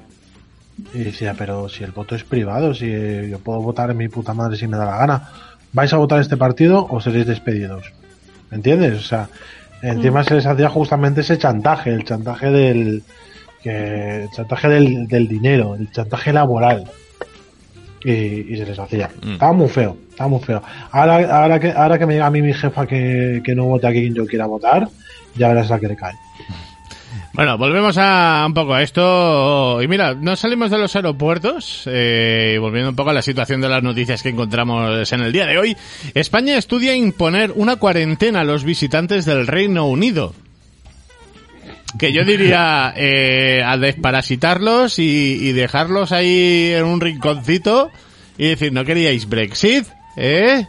[0.95, 4.09] Y decía, pero si el voto es privado, si eh, yo puedo votar en mi
[4.09, 5.29] puta madre si me da la gana,
[5.73, 7.93] ¿vais a votar a este partido o seréis despedidos?
[8.51, 8.99] ¿Entiendes?
[8.99, 9.29] O sea,
[9.83, 13.03] encima se les hacía justamente ese chantaje, el chantaje del,
[13.63, 16.91] que, el chantaje del, del dinero, el chantaje laboral.
[18.03, 19.11] Y, y se les hacía.
[19.23, 19.33] Mm.
[19.33, 20.63] Estaba muy feo, estaba muy feo.
[20.91, 23.87] Ahora, ahora que, ahora que me diga a mí mi jefa que, que no vote
[23.87, 24.89] a quien yo quiera votar,
[25.37, 26.15] ya verás la que le cae.
[27.33, 29.81] Bueno, volvemos a un poco a esto.
[29.83, 33.69] Y mira, nos salimos de los aeropuertos, eh, volviendo un poco a la situación de
[33.69, 35.77] las noticias que encontramos en el día de hoy.
[36.15, 40.35] España estudia imponer una cuarentena a los visitantes del Reino Unido.
[41.99, 47.91] Que yo diría eh, a desparasitarlos y dejarlos ahí en un rinconcito
[48.39, 49.87] y decir, ¿no queríais Brexit?
[50.17, 50.67] ¿Eh?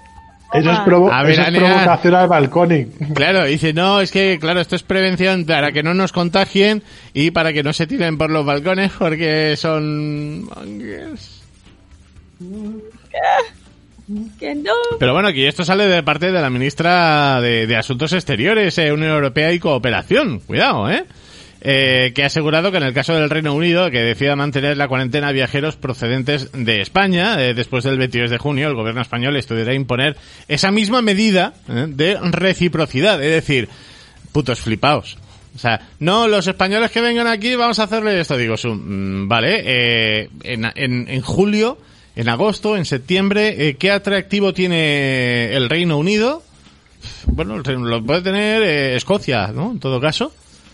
[0.54, 1.60] Eso es, provo- A ver, eso es Anea.
[1.74, 2.92] provocación al balcón.
[3.14, 6.84] Claro, dice, no, es que, claro, esto es prevención para que no nos contagien
[7.14, 10.44] y para que no se tiren por los balcones porque son...
[10.46, 11.44] mongers.
[14.40, 14.74] Que no.
[15.00, 18.92] Pero bueno, aquí esto sale de parte de la ministra de, de Asuntos Exteriores, eh,
[18.92, 20.40] Unión Europea y Cooperación.
[20.42, 21.06] Cuidado, ¿eh?
[21.64, 24.88] Eh, que ha asegurado que en el caso del Reino Unido, que decida mantener la
[24.88, 29.36] cuarentena a viajeros procedentes de España, eh, después del 22 de junio, el gobierno español
[29.38, 33.22] estudiará imponer esa misma medida eh, de reciprocidad.
[33.24, 33.70] Es decir,
[34.32, 35.20] putos flipaos.
[35.56, 38.38] O sea, no, los españoles que vengan aquí vamos a hacerle esto.
[38.38, 41.78] Digo, su- mm, vale, eh, en, en, en julio,
[42.16, 46.42] en agosto, en septiembre, ¿qué atractivo tiene el Reino Unido?
[47.28, 48.64] Bueno, lo puede tener
[48.96, 49.72] Escocia, ¿no?
[49.72, 50.34] En todo caso.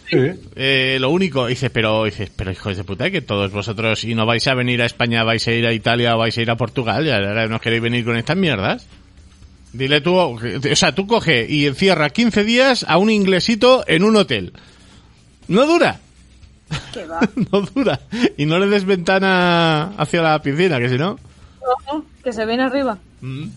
[0.09, 0.17] Sí.
[0.55, 4.25] Eh, lo único, dices, pero, dices, pero hijos de puta, que todos vosotros, y no
[4.25, 7.05] vais a venir a España, vais a ir a Italia, vais a ir a Portugal,
[7.05, 8.87] y ahora no queréis venir con estas mierdas.
[9.73, 10.39] Dile tú, o
[10.75, 14.53] sea, tú coge y encierra 15 días a un inglesito en un hotel.
[15.49, 15.99] No dura.
[17.09, 17.19] Va.
[17.51, 17.99] no dura.
[18.37, 21.19] Y no le des ventana hacia la piscina, que si no...
[21.85, 22.97] Ojo, que se ven arriba.
[23.21, 23.49] Eh,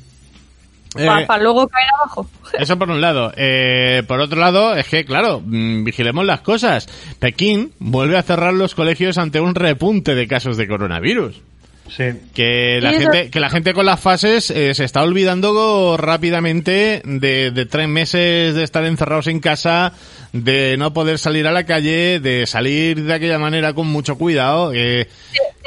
[0.94, 2.28] Para luego caer abajo.
[2.58, 3.32] Eso por un lado.
[3.36, 6.88] Eh, por otro lado, es que, claro, mm, vigilemos las cosas.
[7.18, 11.40] Pekín vuelve a cerrar los colegios ante un repunte de casos de coronavirus.
[11.88, 12.04] Sí.
[12.34, 17.50] Que la gente, que la gente con las fases eh, se está olvidando rápidamente de,
[17.50, 19.92] de tres meses de estar encerrados en casa,
[20.32, 24.72] de no poder salir a la calle, de salir de aquella manera con mucho cuidado.
[24.72, 25.08] eh,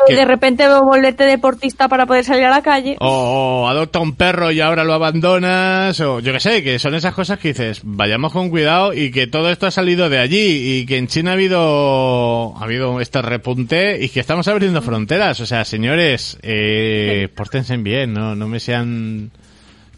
[0.07, 2.95] De, de repente volverte deportista para poder salir a la calle.
[2.99, 6.95] o, o adopta un perro y ahora lo abandonas, o yo qué sé, que son
[6.95, 10.79] esas cosas que dices, vayamos con cuidado y que todo esto ha salido de allí
[10.79, 15.39] y que en China ha habido, ha habido este repunte y que estamos abriendo fronteras.
[15.39, 19.29] O sea, señores, eh, pórtense bien, no, no me sean, no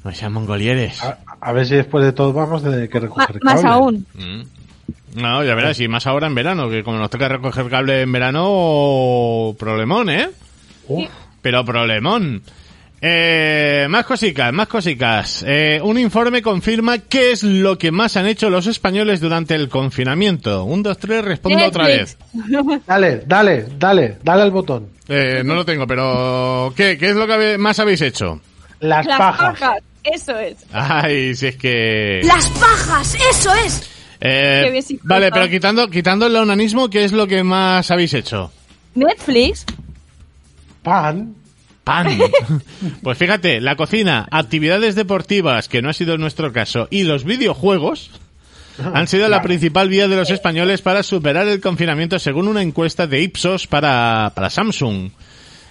[0.03, 1.03] me sean mongolieres.
[1.03, 3.69] A, a ver si después de todo vamos a tener que recoger más cable.
[3.69, 4.05] aún.
[4.13, 4.41] Mm.
[5.15, 8.11] No, ya verás, y más ahora en verano, que como nos toca recoger cable en
[8.11, 10.29] verano, problemón, ¿eh?
[10.87, 11.07] Uf,
[11.41, 12.41] Pero problemón.
[13.01, 15.43] Eh, más cositas, más cositas.
[15.47, 19.69] Eh, un informe confirma qué es lo que más han hecho los españoles durante el
[19.69, 20.63] confinamiento.
[20.63, 22.17] Un, dos, tres, respondo otra vez.
[22.87, 24.89] Dale, dale, dale, dale al botón.
[25.07, 28.41] Eh, no lo tengo, pero ¿qué, qué es lo que más habéis hecho?
[28.79, 29.59] Las, Las pajas.
[29.59, 29.83] pajas.
[30.03, 30.57] Eso es.
[30.71, 32.21] Ay, si es que...
[32.23, 33.89] Las pajas, eso es.
[34.27, 38.51] Eh, vale, pero quitando, quitando el onanismo, ¿qué es lo que más habéis hecho?
[38.95, 39.65] Netflix.
[40.81, 41.35] Pan.
[41.83, 42.07] Pan.
[43.03, 48.09] Pues fíjate, la cocina, actividades deportivas, que no ha sido nuestro caso, y los videojuegos
[48.93, 53.07] han sido la principal vía de los españoles para superar el confinamiento según una encuesta
[53.07, 55.11] de Ipsos para, para Samsung.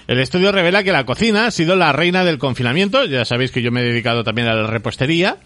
[0.06, 3.04] El estudio revela que la cocina ha sido la reina del confinamiento.
[3.06, 5.38] Ya sabéis que yo me he dedicado también a la repostería.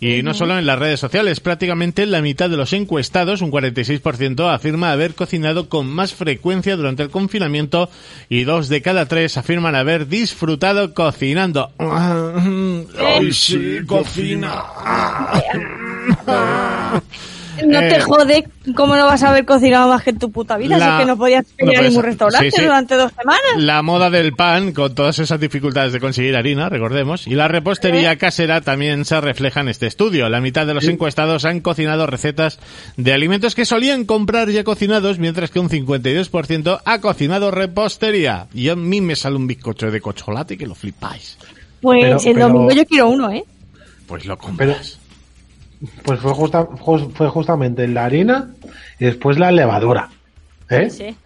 [0.00, 4.54] Y no solo en las redes sociales, prácticamente la mitad de los encuestados, un 46%,
[4.54, 7.88] afirma haber cocinado con más frecuencia durante el confinamiento
[8.28, 11.72] y dos de cada tres afirman haber disfrutado cocinando.
[11.78, 14.64] ¡Ay, sí, cocina!
[17.64, 20.56] No Eh, te jode, ¿cómo no vas a haber cocinado más que en tu puta
[20.56, 20.76] vida?
[20.78, 22.62] La- Si es que no podías No, ir a pero ningún restaurante sí, sí.
[22.64, 23.40] durante dos semanas.
[23.56, 28.16] La moda del pan, con todas esas dificultades de conseguir harina, recordemos, y la repostería
[28.16, 30.28] casera también se refleja en este estudio.
[30.28, 32.58] La mitad de los encuestados han cocinado recetas
[32.96, 38.46] de alimentos que solían comprar ya cocinados, mientras que un 52% ha cocinado repostería.
[38.54, 41.38] Y a mí me sale un bizcocho de chocolate que lo flipáis.
[41.80, 43.44] Pues Pero- el pero- domingo yo quiero uno, ¿eh?
[44.06, 44.98] Pues lo compras.
[46.04, 48.50] Pues fue, justa- ju- fue justamente la harina
[48.98, 50.08] y después la levadura.
[50.70, 50.90] ¿eh?
[50.90, 51.16] Sí.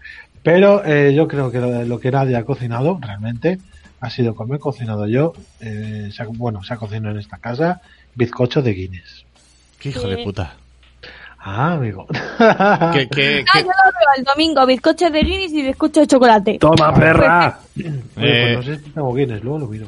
[0.42, 3.58] Pero eh, yo creo que lo, lo que nadie ha cocinado realmente
[4.00, 5.32] ha sido como he cocinado yo.
[5.60, 7.80] eh, se ha- bueno, se ha cocinado en esta casa
[8.14, 9.24] bizcocho de Guinness.
[9.78, 10.54] Qué hijo de puta.
[11.42, 12.06] Ah, amigo.
[12.10, 16.58] Que- Ah, que- yo lo veo el domingo, bizcochos de Guinness y bizcocho de chocolate.
[16.58, 17.58] Toma, perra.
[17.76, 19.86] Oye, eh, pues no sé si tengo Guinness, luego lo miro.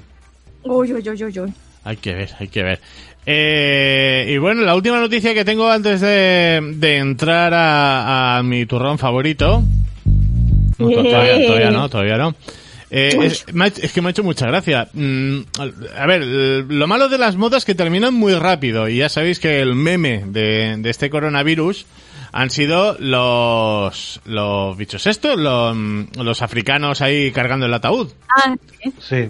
[0.65, 1.55] Uy, uy, uy, uy, uy.
[1.85, 2.81] Hay que ver, hay que ver.
[3.25, 8.67] Eh, y bueno, la última noticia que tengo antes de, de entrar a, a mi
[8.67, 9.63] turrón favorito.
[10.79, 12.35] No, todavía, todavía no, todavía no.
[12.95, 14.89] Eh, es, que me ha hecho mucha gracia.
[14.93, 15.39] Mm,
[15.97, 18.87] a ver, lo malo de las modas es que terminan muy rápido.
[18.89, 21.87] Y ya sabéis que el meme de, de este coronavirus
[22.33, 25.75] han sido los, los bichos estos, los,
[26.19, 28.09] los africanos ahí cargando el ataúd.
[28.29, 28.93] Ah, sí.
[29.01, 29.29] Sí.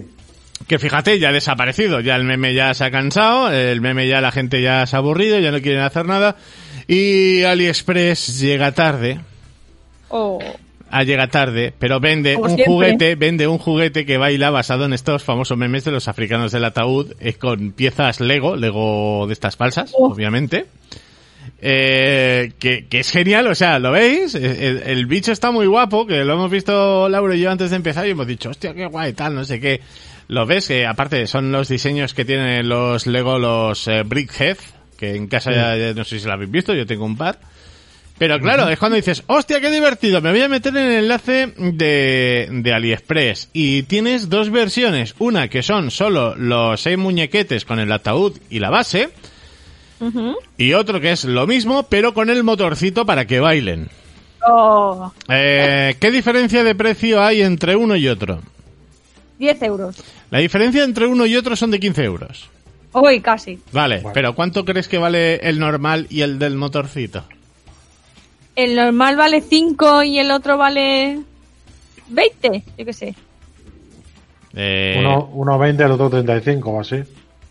[0.67, 4.21] Que fíjate, ya ha desaparecido, ya el meme ya se ha cansado, el meme ya
[4.21, 6.35] la gente ya se ha aburrido, ya no quieren hacer nada.
[6.87, 9.19] Y AliExpress llega tarde,
[10.09, 10.39] Oh.
[10.89, 12.65] ah, llega tarde, pero vende Como un siempre.
[12.73, 16.63] juguete, vende un juguete que baila basado en estos famosos memes de los africanos del
[16.65, 20.11] ataúd, eh, con piezas Lego, Lego de estas falsas, Oh.
[20.13, 20.65] obviamente.
[21.65, 24.35] Eh, que, que es genial, o sea, ¿lo veis?
[24.35, 27.69] El, el- el bicho está muy guapo, que lo hemos visto Laura y yo antes
[27.69, 29.79] de empezar y hemos dicho, hostia, qué guay, tal, no sé qué.
[30.27, 34.57] Lo ves que aparte son los diseños que tienen los Lego, los eh, Brickhead,
[34.97, 37.39] que en casa ya, ya no sé si lo habéis visto, yo tengo un par.
[38.17, 41.51] Pero claro, es cuando dices, hostia, qué divertido, me voy a meter en el enlace
[41.57, 43.49] de, de AliExpress.
[43.53, 48.59] Y tienes dos versiones, una que son solo los seis muñequetes con el ataúd y
[48.59, 49.09] la base,
[50.57, 53.89] y otro que es lo mismo, pero con el motorcito para que bailen.
[54.45, 58.41] Oh, Eh, ¿Qué diferencia de precio hay entre uno y otro?
[59.43, 59.95] 10 euros.
[60.31, 62.49] La diferencia entre uno y otro son de 15 euros.
[62.93, 63.59] Uy, casi.
[63.71, 64.13] Vale, Bueno.
[64.13, 67.25] pero ¿cuánto crees que vale el normal y el del motorcito?
[68.55, 71.19] El normal vale 5 y el otro vale
[72.09, 73.15] 20, yo qué sé.
[74.55, 76.97] Eh, Uno, uno 20, el otro 35 o así.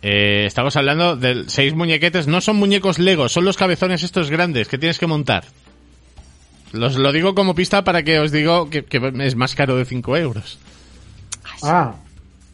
[0.01, 4.67] eh, estamos hablando de seis muñequetes, no son muñecos Lego, son los cabezones estos grandes
[4.69, 5.43] que tienes que montar.
[6.71, 9.85] Los, lo digo como pista para que os digo que, que es más caro de
[9.85, 10.57] 5 euros.
[11.63, 11.93] Ah.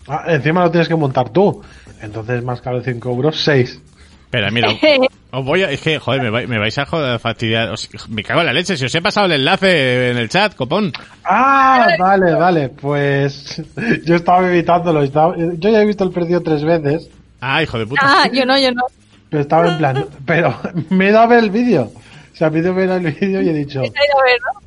[0.07, 1.61] Ah, encima lo tienes que montar tú.
[2.01, 3.81] Entonces más caro de 5 euros, 6.
[4.25, 4.69] Espera, mira,
[5.31, 5.71] os voy a...
[5.71, 7.69] Es que, joder, me, vai- me vais a joder, fastidiar.
[7.71, 10.55] Os- me cago en la leche, si os he pasado el enlace en el chat,
[10.55, 10.91] copón.
[11.23, 12.69] Ah, vale, vale.
[12.69, 13.61] Pues
[14.05, 15.03] yo estaba evitándolo.
[15.03, 17.09] Estaba, yo ya he visto el precio tres veces.
[17.41, 18.01] Ah, hijo de puta.
[18.03, 18.83] Ah, yo no, yo no.
[19.29, 20.05] Pero estaba en plan.
[20.25, 20.55] Pero
[20.89, 21.91] me he dado a ver el vídeo.
[22.33, 23.81] O sea, me he ido a ver el vídeo y he dicho.
[23.81, 24.61] He ido a ver, ¿no?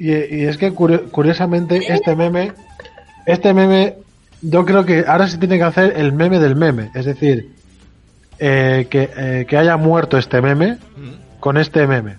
[0.00, 2.52] Y, y es que curio- curiosamente este meme,
[3.28, 3.94] este meme,
[4.42, 7.50] yo creo que ahora se tiene que hacer el meme del meme, es decir,
[8.38, 10.78] eh, que, eh, que haya muerto este meme
[11.40, 12.16] con este meme.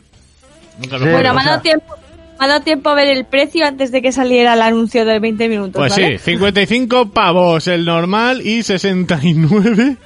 [0.77, 1.95] Nunca Sí, lo Bueno, me ha dado tiempo.
[2.39, 5.19] Me ha dado tiempo a ver el precio antes de que saliera el anuncio de
[5.19, 5.79] 20 minutos.
[5.79, 6.17] Pues ¿vale?
[6.19, 9.97] sí, 55 pavos el normal y 69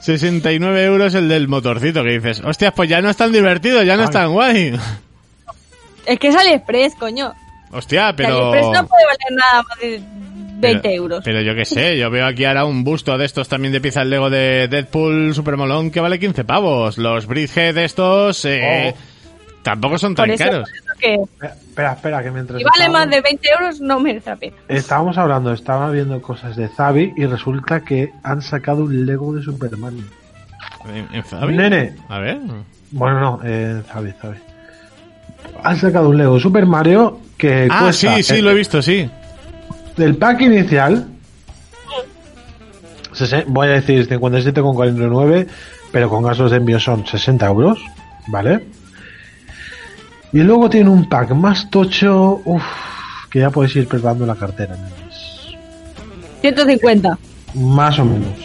[0.00, 3.96] 69 euros el del motorcito que dices, hostias, pues ya no es tan divertido, ya
[3.96, 4.78] no es tan guay.
[6.04, 7.32] Es que es AliExpress, coño.
[7.72, 8.52] Hostia, pero...
[8.52, 10.02] AliExpress no puede valer nada más de
[10.56, 11.20] 20 pero- euros.
[11.24, 14.06] Pero yo qué sé, yo veo aquí ahora un busto de estos también de piezas
[14.06, 16.98] Lego de Deadpool super molón que vale 15 pavos.
[16.98, 18.94] Los Bridgehead estos eh,
[19.62, 20.70] tampoco son tan eso, caros.
[20.98, 22.58] que Espera, espera, que mientras...
[22.58, 24.56] si vale estábamos- más de 20 euros no merece la pena.
[24.68, 29.42] Estábamos hablando, estaba viendo cosas de Zabi y resulta que han sacado un Lego de
[29.42, 29.96] Superman.
[30.86, 31.56] ¿En, en?
[31.56, 31.96] Nene.
[32.08, 32.38] A ver.
[32.92, 34.36] Bueno, no, eh, Zabi, Zabi.
[35.62, 38.16] Han sacado un Lego Super Mario que Ah, cuesta...
[38.16, 39.08] sí, sí, lo he visto, sí.
[39.96, 41.06] Del pack inicial,
[43.46, 45.46] voy a decir 57,49,
[45.92, 47.78] pero con gastos de envío son 60 euros,
[48.26, 48.64] ¿vale?
[50.32, 52.64] Y luego tiene un pack más tocho, uff,
[53.30, 55.54] que ya podéis ir preparando la cartera, nenes.
[56.40, 57.18] 150.
[57.54, 58.36] Más o menos.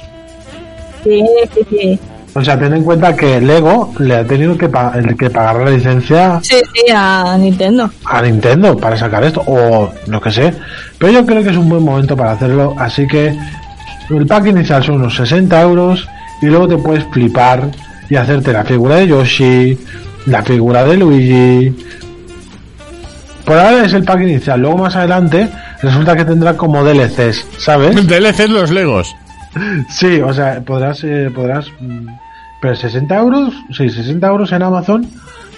[1.04, 2.00] Sí, sí, sí.
[2.36, 5.58] O sea, ten en cuenta que Lego le ha tenido que, pa- el que pagar
[5.58, 7.89] la licencia Sí, sí, a Nintendo.
[8.06, 10.54] a Nintendo para sacar esto, o lo que sé.
[10.98, 13.36] Pero yo creo que es un buen momento para hacerlo, así que
[14.10, 16.08] el pack inicial son unos 60 euros
[16.42, 17.70] y luego te puedes flipar
[18.10, 19.78] y hacerte la figura de Yoshi,
[20.28, 21.76] la figura de Luigi.
[23.46, 25.50] Por ahora es el pack inicial, luego más adelante
[25.82, 27.96] resulta que tendrá como DLCs, ¿sabes?
[28.08, 29.15] DLC los Legos.
[29.90, 32.08] Sí, o sea, podrás, eh, podrás, mm,
[32.62, 35.08] pero 60 euros, sí, 60 euros en Amazon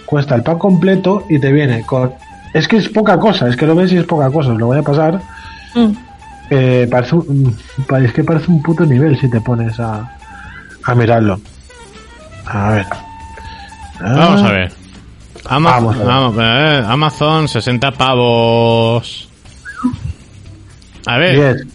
[0.06, 2.14] cuesta el pack completo y te viene con,
[2.54, 4.68] es que es poca cosa, es que lo ves y es poca cosa, os lo
[4.68, 5.20] voy a pasar,
[5.76, 5.92] Mm.
[6.50, 7.58] eh, parece un,
[8.04, 10.12] es que parece un puto nivel si te pones a,
[10.84, 11.40] a mirarlo.
[12.46, 12.86] A ver.
[14.02, 14.72] Vamos Ah, a ver.
[15.46, 16.08] Ama- Vamos a ver.
[16.08, 16.84] vamos ver.
[16.86, 19.30] Amazon, 60 pavos.
[21.06, 21.58] A ver.
[21.58, 21.68] Yes.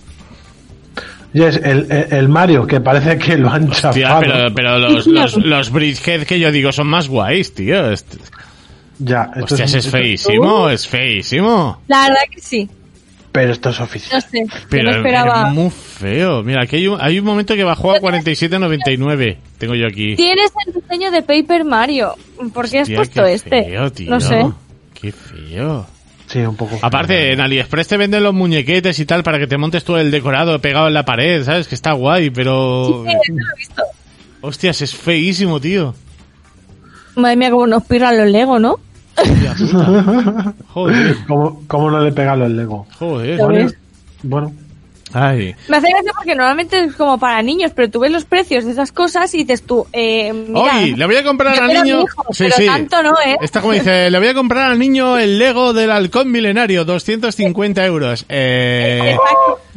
[1.36, 4.20] Yes, el, el, el Mario, que parece que lo han Hostia, chafado.
[4.20, 7.92] pero, pero los, los, los Bridgehead que yo digo son más guays, tío.
[8.98, 11.82] Ya, esto Hostias, es esto- feísimo, es feísimo.
[11.88, 12.68] La verdad que sí.
[13.32, 14.22] Pero esto es No oficial.
[14.22, 14.44] sé.
[14.46, 15.48] yo Pero no esperaba.
[15.48, 16.42] es muy feo.
[16.42, 19.36] Mira, aquí hay un, hay un momento que bajó a 47.99.
[19.58, 20.16] Tengo yo aquí.
[20.16, 22.14] Tienes el diseño de Paper Mario.
[22.54, 23.64] ¿Por qué has Hostia, puesto qué este?
[23.64, 24.10] feo, tío.
[24.10, 24.46] No sé.
[24.98, 25.86] Qué feo.
[26.36, 26.78] Sí, un poco.
[26.82, 30.10] Aparte, en AliExpress te venden los muñequetes y tal para que te montes tú el
[30.10, 31.66] decorado pegado en la pared, ¿sabes?
[31.66, 33.04] Que está guay, pero...
[33.06, 33.82] Sí, eso lo he visto.
[34.42, 35.94] Hostias, es feísimo, tío.
[37.14, 38.76] Madre mía, cómo nos pirran los Lego, ¿no?
[39.16, 40.54] Hostia puta.
[40.74, 42.86] Joder, ¿Cómo, ¿Cómo no le pegan los Lego?
[42.98, 43.38] joder.
[43.38, 43.74] Lo ves.
[44.22, 44.52] Bueno,
[45.12, 45.54] Ay.
[45.68, 48.72] Me hace gracia porque normalmente es como para niños, pero tú ves los precios de
[48.72, 52.02] esas cosas y dices tú, eh, mira, Hoy le voy a comprar al niño.
[52.02, 53.36] hijo, pero tanto no, ¿eh?
[53.40, 57.84] Está como dice, le voy a comprar al niño el Lego del halcón milenario, 250
[57.86, 58.26] euros.
[58.28, 59.16] Eh,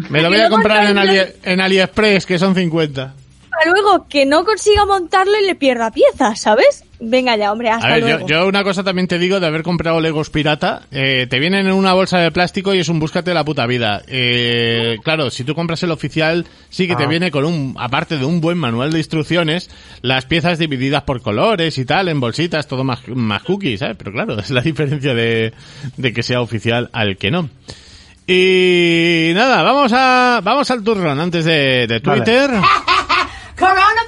[0.09, 3.13] me lo voy a comprar en, Ali- en AliExpress, que son 50.
[3.51, 6.83] para luego que no consiga montarlo y le pierda piezas, ¿sabes?
[7.01, 8.27] Venga ya, hombre, hasta A ver, yo, luego.
[8.27, 10.81] yo una cosa también te digo de haber comprado Legos pirata.
[10.91, 14.01] eh, te vienen en una bolsa de plástico y es un búscate la puta vida.
[14.07, 17.07] Eh, claro, si tú compras el oficial, sí que te Ah.
[17.07, 19.69] viene con un, aparte de un buen manual de instrucciones,
[20.01, 23.95] las piezas divididas por colores y tal, en bolsitas, todo más, más cookie, ¿sabes?
[23.97, 25.53] Pero claro, es la diferencia de,
[25.95, 27.49] de que sea oficial al que no.
[28.27, 32.21] Y nada, vamos a, vamos al turrón antes de, de Vale.
[32.23, 32.49] Twitter.
[33.57, 33.98] Coronavirus!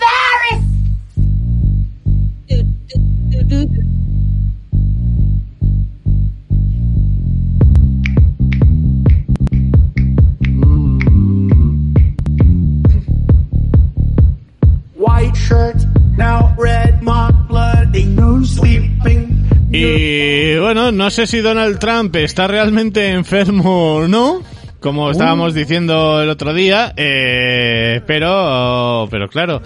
[19.83, 24.41] Y bueno, no sé si Donald Trump está realmente enfermo o no,
[24.79, 29.61] como estábamos diciendo el otro día, eh, pero, pero claro,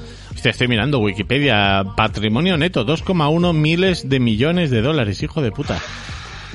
[0.50, 5.80] estoy mirando Wikipedia, patrimonio neto, 2,1 miles de millones de dólares, hijo de puta.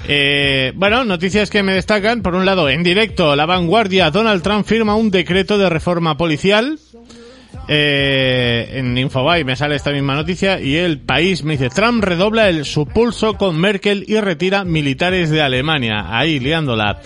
[0.08, 2.22] Eh, bueno, noticias que me destacan.
[2.22, 6.78] Por un lado, en directo, La Vanguardia, Donald Trump firma un decreto de reforma policial.
[7.68, 12.48] Eh, en Infobae me sale esta misma noticia y el país me dice Trump redobla
[12.48, 16.06] el su pulso con Merkel y retira militares de Alemania.
[16.08, 17.00] Ahí liándola.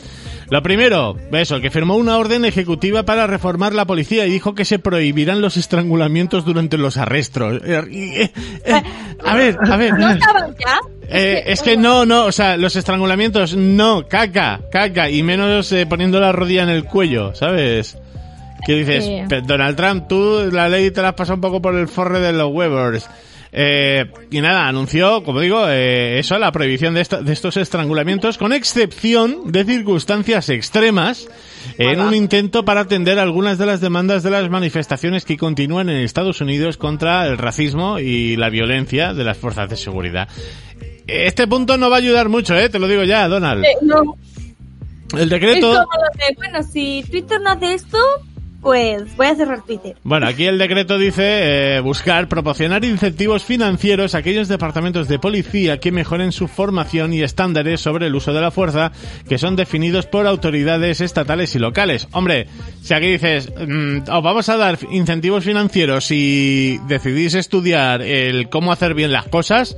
[0.51, 4.65] Lo primero, eso, que firmó una orden ejecutiva para reformar la policía y dijo que
[4.65, 7.63] se prohibirán los estrangulamientos durante los arrestos.
[7.65, 8.31] Eh, eh,
[8.65, 8.83] eh,
[9.25, 9.99] a ver, a ver.
[9.99, 10.79] ¿No estaban ya?
[11.09, 15.87] Eh, es que no, no, o sea, los estrangulamientos, no, caca, caca, y menos eh,
[15.87, 17.99] poniendo la rodilla en el cuello, ¿sabes?
[18.67, 19.19] Que dices, Sí.
[19.29, 22.21] "Pero, Donald Trump, tú la ley te la has pasado un poco por el forre
[22.21, 23.07] de los huevos.
[23.57, 28.37] Eh, y nada, anunció, como digo, eh, eso, la prohibición de, esta- de estos estrangulamientos,
[28.37, 31.29] con excepción de circunstancias extremas,
[31.79, 35.99] en un intento para atender algunas de las demandas de las manifestaciones que continúan en
[35.99, 40.29] Estados Unidos contra el racismo y la violencia de las fuerzas de seguridad.
[41.07, 42.69] Este punto no va a ayudar mucho, ¿eh?
[42.71, 43.65] Te lo digo ya, Donald.
[43.65, 44.17] Eh, no,
[45.17, 45.69] El es decreto...
[45.69, 47.99] como lo de, bueno, si Twitter no hace esto,
[48.65, 49.95] pues voy a cerrar Twitter.
[50.03, 55.79] Bueno, aquí el decreto dice eh, buscar proporcionar incentivos financieros a aquellos departamentos de policía
[55.79, 58.91] que mejoren su formación y estándares sobre el uso de la fuerza
[59.29, 62.09] que son definidos por autoridades estatales y locales.
[62.13, 62.47] Hombre,
[62.81, 68.73] si aquí dices, mm, os vamos a dar incentivos financieros si decidís estudiar el cómo
[68.73, 69.77] hacer bien las cosas,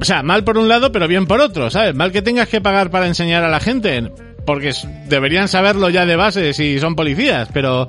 [0.00, 1.94] o sea, mal por un lado, pero bien por otro, ¿sabes?
[1.94, 4.10] Mal que tengas que pagar para enseñar a la gente,
[4.50, 4.72] porque
[5.08, 7.86] deberían saberlo ya de base si son policías, pero,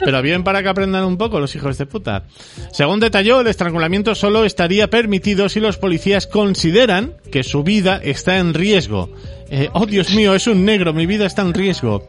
[0.00, 2.24] pero bien para que aprendan un poco los hijos de puta.
[2.72, 8.38] Según detalló, el estrangulamiento solo estaría permitido si los policías consideran que su vida está
[8.38, 9.10] en riesgo.
[9.48, 12.08] Eh, oh, Dios mío, es un negro, mi vida está en riesgo.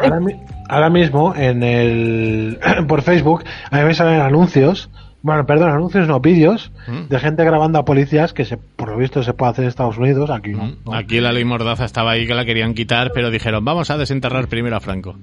[0.00, 0.34] Ahora, mi-
[0.70, 2.58] ahora mismo en el
[2.88, 4.88] por Facebook a mí me salen anuncios,
[5.22, 7.08] bueno, perdón, anuncios no, vídeos Mm.
[7.08, 9.98] de gente grabando a policías que se, por lo visto se puede hacer en Estados
[9.98, 10.72] Unidos, aquí no.
[10.84, 10.94] no.
[10.94, 14.48] Aquí la ley Mordaza estaba ahí que la querían quitar, pero dijeron, vamos a desenterrar
[14.48, 15.16] primero a Franco.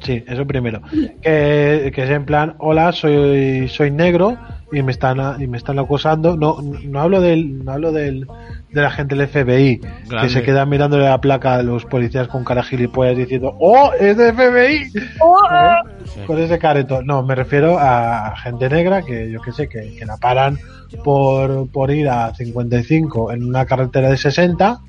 [0.00, 0.80] Sí, eso primero.
[1.22, 4.38] Que, que es en plan, hola, soy soy negro
[4.70, 6.36] y me están a- y me están acosando.
[6.36, 8.26] No no hablo del no hablo del
[8.70, 9.80] de la gente del FBI
[10.20, 14.16] que se quedan mirándole la placa a los policías con cara gilipollas diciendo, "Oh, es
[14.18, 14.90] de FBI."
[15.50, 16.24] ¿Eh?
[16.26, 17.02] Con ese careto.
[17.02, 20.58] No, me refiero a gente negra que yo que sé que, que la paran
[21.04, 24.80] por por ir a 55 en una carretera de 60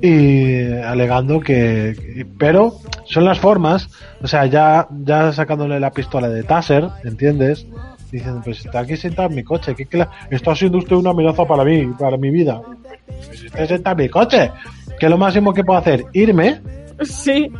[0.00, 2.74] y alegando que, que- pero
[3.06, 3.88] son las formas
[4.22, 7.66] o sea ya ya sacándole la pistola de Taser ¿entiendes?
[8.10, 11.10] Diciendo pues está aquí sentado en mi coche que, que la- está siendo usted una
[11.10, 12.60] amenaza para mí para mi vida
[13.06, 14.50] pues está sentado en mi coche
[14.98, 16.60] que lo máximo que puedo hacer irme
[17.02, 17.50] Sí.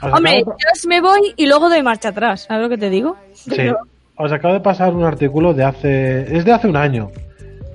[0.00, 3.16] Hombre, yo me voy y luego doy marcha atrás, ¿sabes lo que te digo?
[3.32, 3.70] sí,
[4.16, 7.10] os acabo de pasar un artículo de hace es de hace un año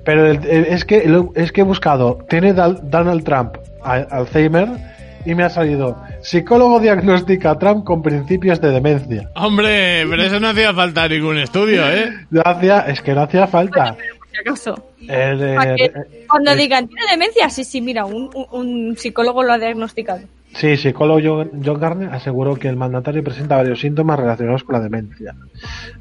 [0.04, 4.68] pero el- el- es que lo- es que he buscado tiene Donald Trump Alzheimer
[5.24, 10.40] y me ha salido psicólogo diagnostica a Trump con principios de demencia Hombre, pero eso
[10.40, 12.10] no hacía falta ningún estudio, ¿eh?
[12.30, 13.94] No hacía- es que no hacía falta.
[13.96, 14.84] Por si acaso.
[15.08, 15.92] El, eh,
[16.28, 17.48] cuando digan, ¿tiene demencia?
[17.50, 20.20] Sí, sí, mira, un- un psicólogo lo ha diagnosticado.
[20.54, 21.20] Sí, psicólogo
[21.62, 25.34] John, Garner aseguró que el mandatario presenta varios síntomas relacionados con la demencia.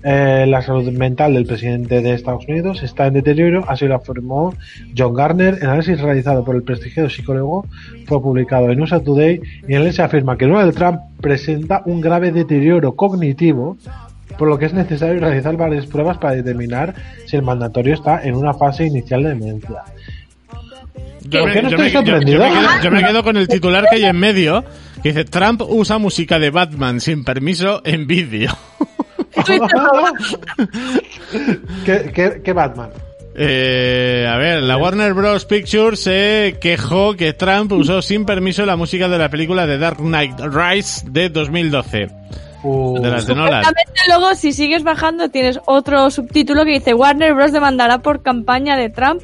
[0.04, 4.54] Eh, la salud mental del presidente de Estados Unidos está en deterioro, así lo afirmó
[4.98, 5.56] John Garner.
[5.56, 7.66] El análisis realizado por el prestigioso psicólogo
[8.06, 12.02] fue publicado en USA Today y en él se afirma que Donald Trump presenta un
[12.02, 13.78] grave deterioro cognitivo
[14.38, 16.96] por lo que es necesario realizar varias pruebas para determinar
[17.26, 19.84] si el mandatorio está en una fase inicial de demencia.
[21.30, 22.44] Yo ¿Por me, qué no yo me- estoy yo- yo me sorprendido?
[22.44, 24.64] quedo, yo me quedo con el titular que hay en medio,
[25.04, 28.52] que dice Trump usa música de Batman sin permiso en vídeo.
[31.86, 32.90] ¿Qué, qué, qué Batman?
[33.36, 35.46] Eh, a ver, la Warner Bros.
[35.46, 39.98] Pictures se quejó que Trump usó sin permiso la música de la película de Dark
[40.00, 42.08] Knight Rise de 2012.
[42.64, 43.64] Uh, De las de Nolan.
[44.10, 47.54] Luego, si sigues bajando, tienes otro subtítulo que dice Warner Bros.
[47.54, 49.22] demandará por campaña de Trump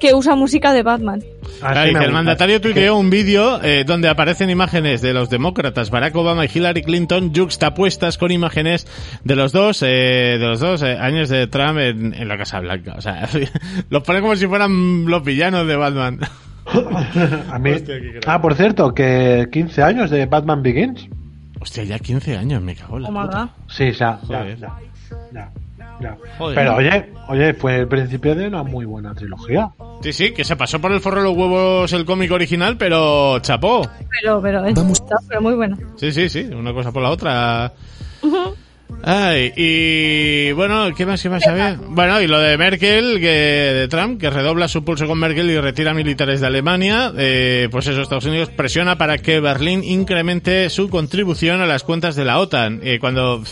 [0.00, 1.22] que usa música de Batman.
[1.60, 6.44] Dice, el mandatario tuiteó un vídeo eh, donde aparecen imágenes de los demócratas Barack Obama
[6.44, 8.86] y Hillary Clinton juxtapuestas con imágenes
[9.24, 12.60] de los dos eh, de los dos eh, años de Trump en, en la Casa
[12.60, 12.94] Blanca.
[12.96, 13.28] O sea,
[13.90, 16.18] los pone como si fueran los villanos de Batman.
[17.50, 17.94] A mí- Hostia.
[18.26, 21.08] Ah, por cierto, que 15 años de Batman Begins.
[21.60, 23.48] Hostia, ya 15 años, me cago en la puta.
[23.68, 24.78] Sí, ya, ya, ya,
[25.32, 25.50] ya,
[26.02, 26.16] ya.
[26.54, 29.70] Pero oye, oye, fue el principio de una muy buena trilogía.
[30.02, 33.38] Sí, sí, que se pasó por el forro de los huevos el cómic original, pero
[33.40, 33.88] chapó.
[34.20, 35.78] Pero, pero, es, está, pero muy buena.
[35.96, 37.72] Sí, sí, sí, una cosa por la otra.
[39.04, 41.76] Ay, y bueno, ¿qué más, qué más había?
[41.88, 45.58] Bueno, y lo de Merkel, que, de Trump, que redobla su pulso con Merkel y
[45.58, 50.88] retira militares de Alemania, eh, pues eso, Estados Unidos presiona para que Berlín incremente su
[50.88, 52.80] contribución a las cuentas de la OTAN.
[52.84, 53.42] Eh, cuando,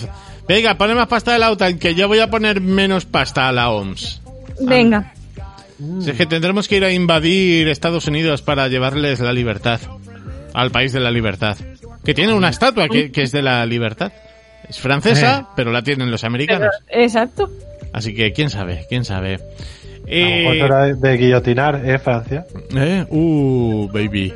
[0.55, 3.53] venga, pone más pasta de la OTAN, que yo voy a poner menos pasta a
[3.53, 4.21] la OMS.
[4.61, 5.13] Venga.
[6.01, 9.81] Si es que tendremos que ir a invadir Estados Unidos para llevarles la libertad.
[10.53, 11.57] Al país de la libertad.
[12.05, 14.13] Que tiene una estatua que, que es de la libertad.
[14.69, 16.69] Es francesa, pero la tienen los americanos.
[16.89, 17.49] Exacto.
[17.93, 19.35] Así que quién sabe, quién sabe.
[19.35, 19.43] A lo
[20.07, 22.45] Eh, mejor de guillotinar, ¿eh, Francia?
[22.77, 24.33] eh, uh, baby.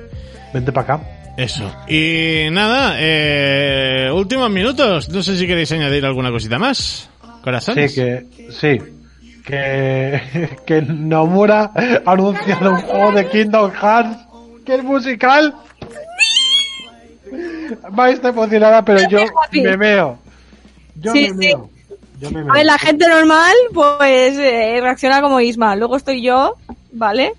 [0.52, 1.08] Vente para acá.
[1.37, 1.70] Eso.
[1.89, 5.09] Y nada, eh, últimos minutos.
[5.09, 7.09] No sé si queréis añadir alguna cosita más.
[7.43, 7.93] Corazones.
[7.93, 8.78] Sí, que, sí.
[9.45, 14.18] Que, que Nomura ha anunciado un juego de Kingdom Hearts
[14.64, 15.55] que es musical.
[17.99, 19.18] Va a estar emocionada, pero yo
[19.53, 20.18] me meo.
[20.97, 21.55] Yo Sí, me sí.
[22.20, 25.74] Yo me A ver, la gente normal, pues, eh, reacciona como Isma.
[25.74, 26.57] Luego estoy yo,
[26.93, 27.35] ¿vale?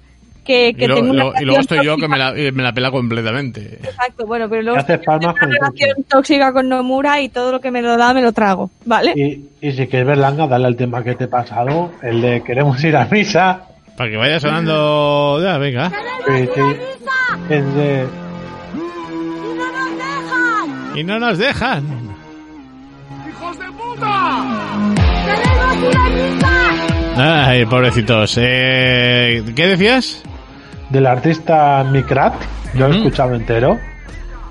[0.46, 2.32] Que, que Y, lo- tengo una lo- y luego relación estoy yo que me tóxica.
[2.34, 3.80] la, eh, me la pela completamente.
[3.84, 7.52] Exacto, bueno, pero luego haces palmas una con el relación tóxica con Nomura y todo
[7.52, 9.14] lo que me lo da me lo trago, ¿vale?
[9.16, 12.44] Y, y si quieres ver Langa, dale al tema que te he pasado, el de
[12.44, 13.64] queremos ir a misa.
[13.98, 15.40] Para que vaya sonando...
[15.42, 15.90] Ya, venga.
[16.28, 16.62] Sí, sí.
[17.50, 18.06] Es de...
[20.96, 21.84] Y no nos dejan.
[27.18, 28.38] Ay, pobrecitos.
[28.42, 30.24] Eh, ¿Qué decías?
[30.90, 32.34] Del artista Mikrat,
[32.74, 33.08] yo lo he Ujú.
[33.08, 33.80] escuchado entero,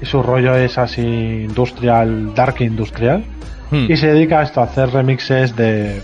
[0.00, 3.24] y su rollo es así industrial, dark industrial,
[3.70, 3.90] Hmm.
[3.90, 6.00] y se dedica a esto, a hacer remixes de...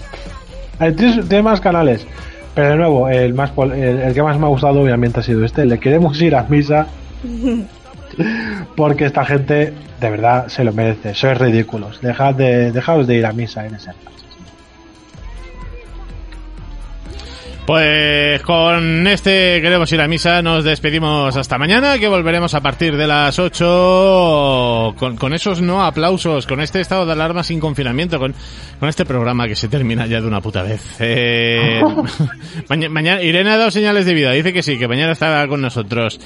[0.78, 2.06] Tres- Tiene más canales,
[2.54, 5.22] pero de nuevo, el, más pol- el, el que más me ha gustado obviamente ha
[5.22, 6.86] sido este, le queremos ir a misa,
[8.76, 13.26] porque esta gente de verdad se lo merece, sois ridículos, dejad de, dejaos de ir
[13.26, 14.00] a misa en ese caso.
[17.74, 22.96] Pues con este queremos ir a misa, nos despedimos hasta mañana, que volveremos a partir
[22.96, 28.18] de las 8 con, con esos no aplausos, con este estado de alarma sin confinamiento,
[28.18, 28.34] con,
[28.80, 30.82] con este programa que se termina ya de una puta vez.
[30.98, 31.80] Eh,
[32.68, 35.60] maña- mañana, Irene ha dado señales de vida, dice que sí, que mañana estará con
[35.60, 36.18] nosotros.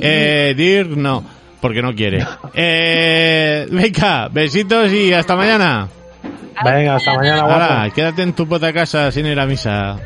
[0.00, 1.24] Eh, Dirk no,
[1.60, 2.24] porque no quiere.
[2.54, 5.88] Eh, venga, besitos y hasta mañana.
[6.64, 7.42] Venga, hasta mañana.
[7.42, 9.96] Ahora, quédate en tu puta casa sin ir a misa.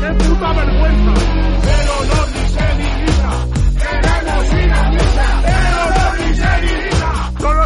[0.00, 1.14] ¡Qué puta vergüenza!
[1.62, 3.30] Pero no ni se ni misa.
[3.78, 5.26] Queremos ir a misa.
[5.44, 7.10] Pero no ni se ni misa.
[7.40, 7.64] Solo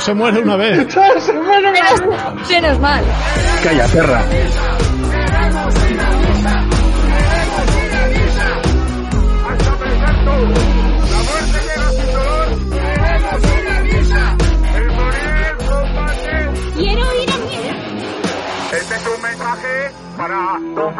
[0.00, 0.92] se muere una vez.
[0.92, 2.48] Solo se muere una vez.
[2.50, 3.04] Menos mal.
[3.62, 4.22] Calla, perra.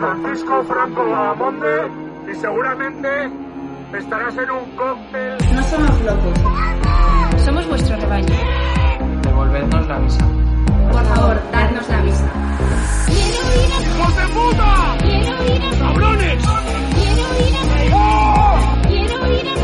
[0.00, 1.90] Francisco Franco Amonde
[2.32, 3.30] y seguramente
[3.98, 5.36] estarás en un cóctel.
[5.54, 6.38] No somos locos.
[7.44, 8.34] Somos vuestro rebaño.
[9.22, 10.26] Devolvernos la misa.
[10.90, 12.32] Por favor, dadnos la misa.
[13.06, 14.96] Quiero ir a ¡Hijos de puta!
[15.00, 16.44] Quiero ir a ¡Cabrones!
[16.94, 18.58] Quiero ir a ¡Oh!
[18.88, 19.60] Quiero ir a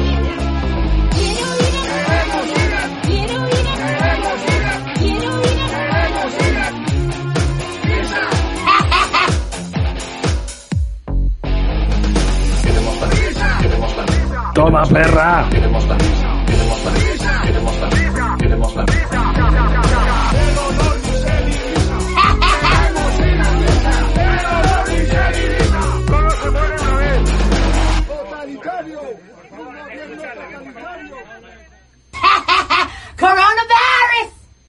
[14.66, 15.48] Toma, perra.
[15.48, 15.86] ¡Queremos!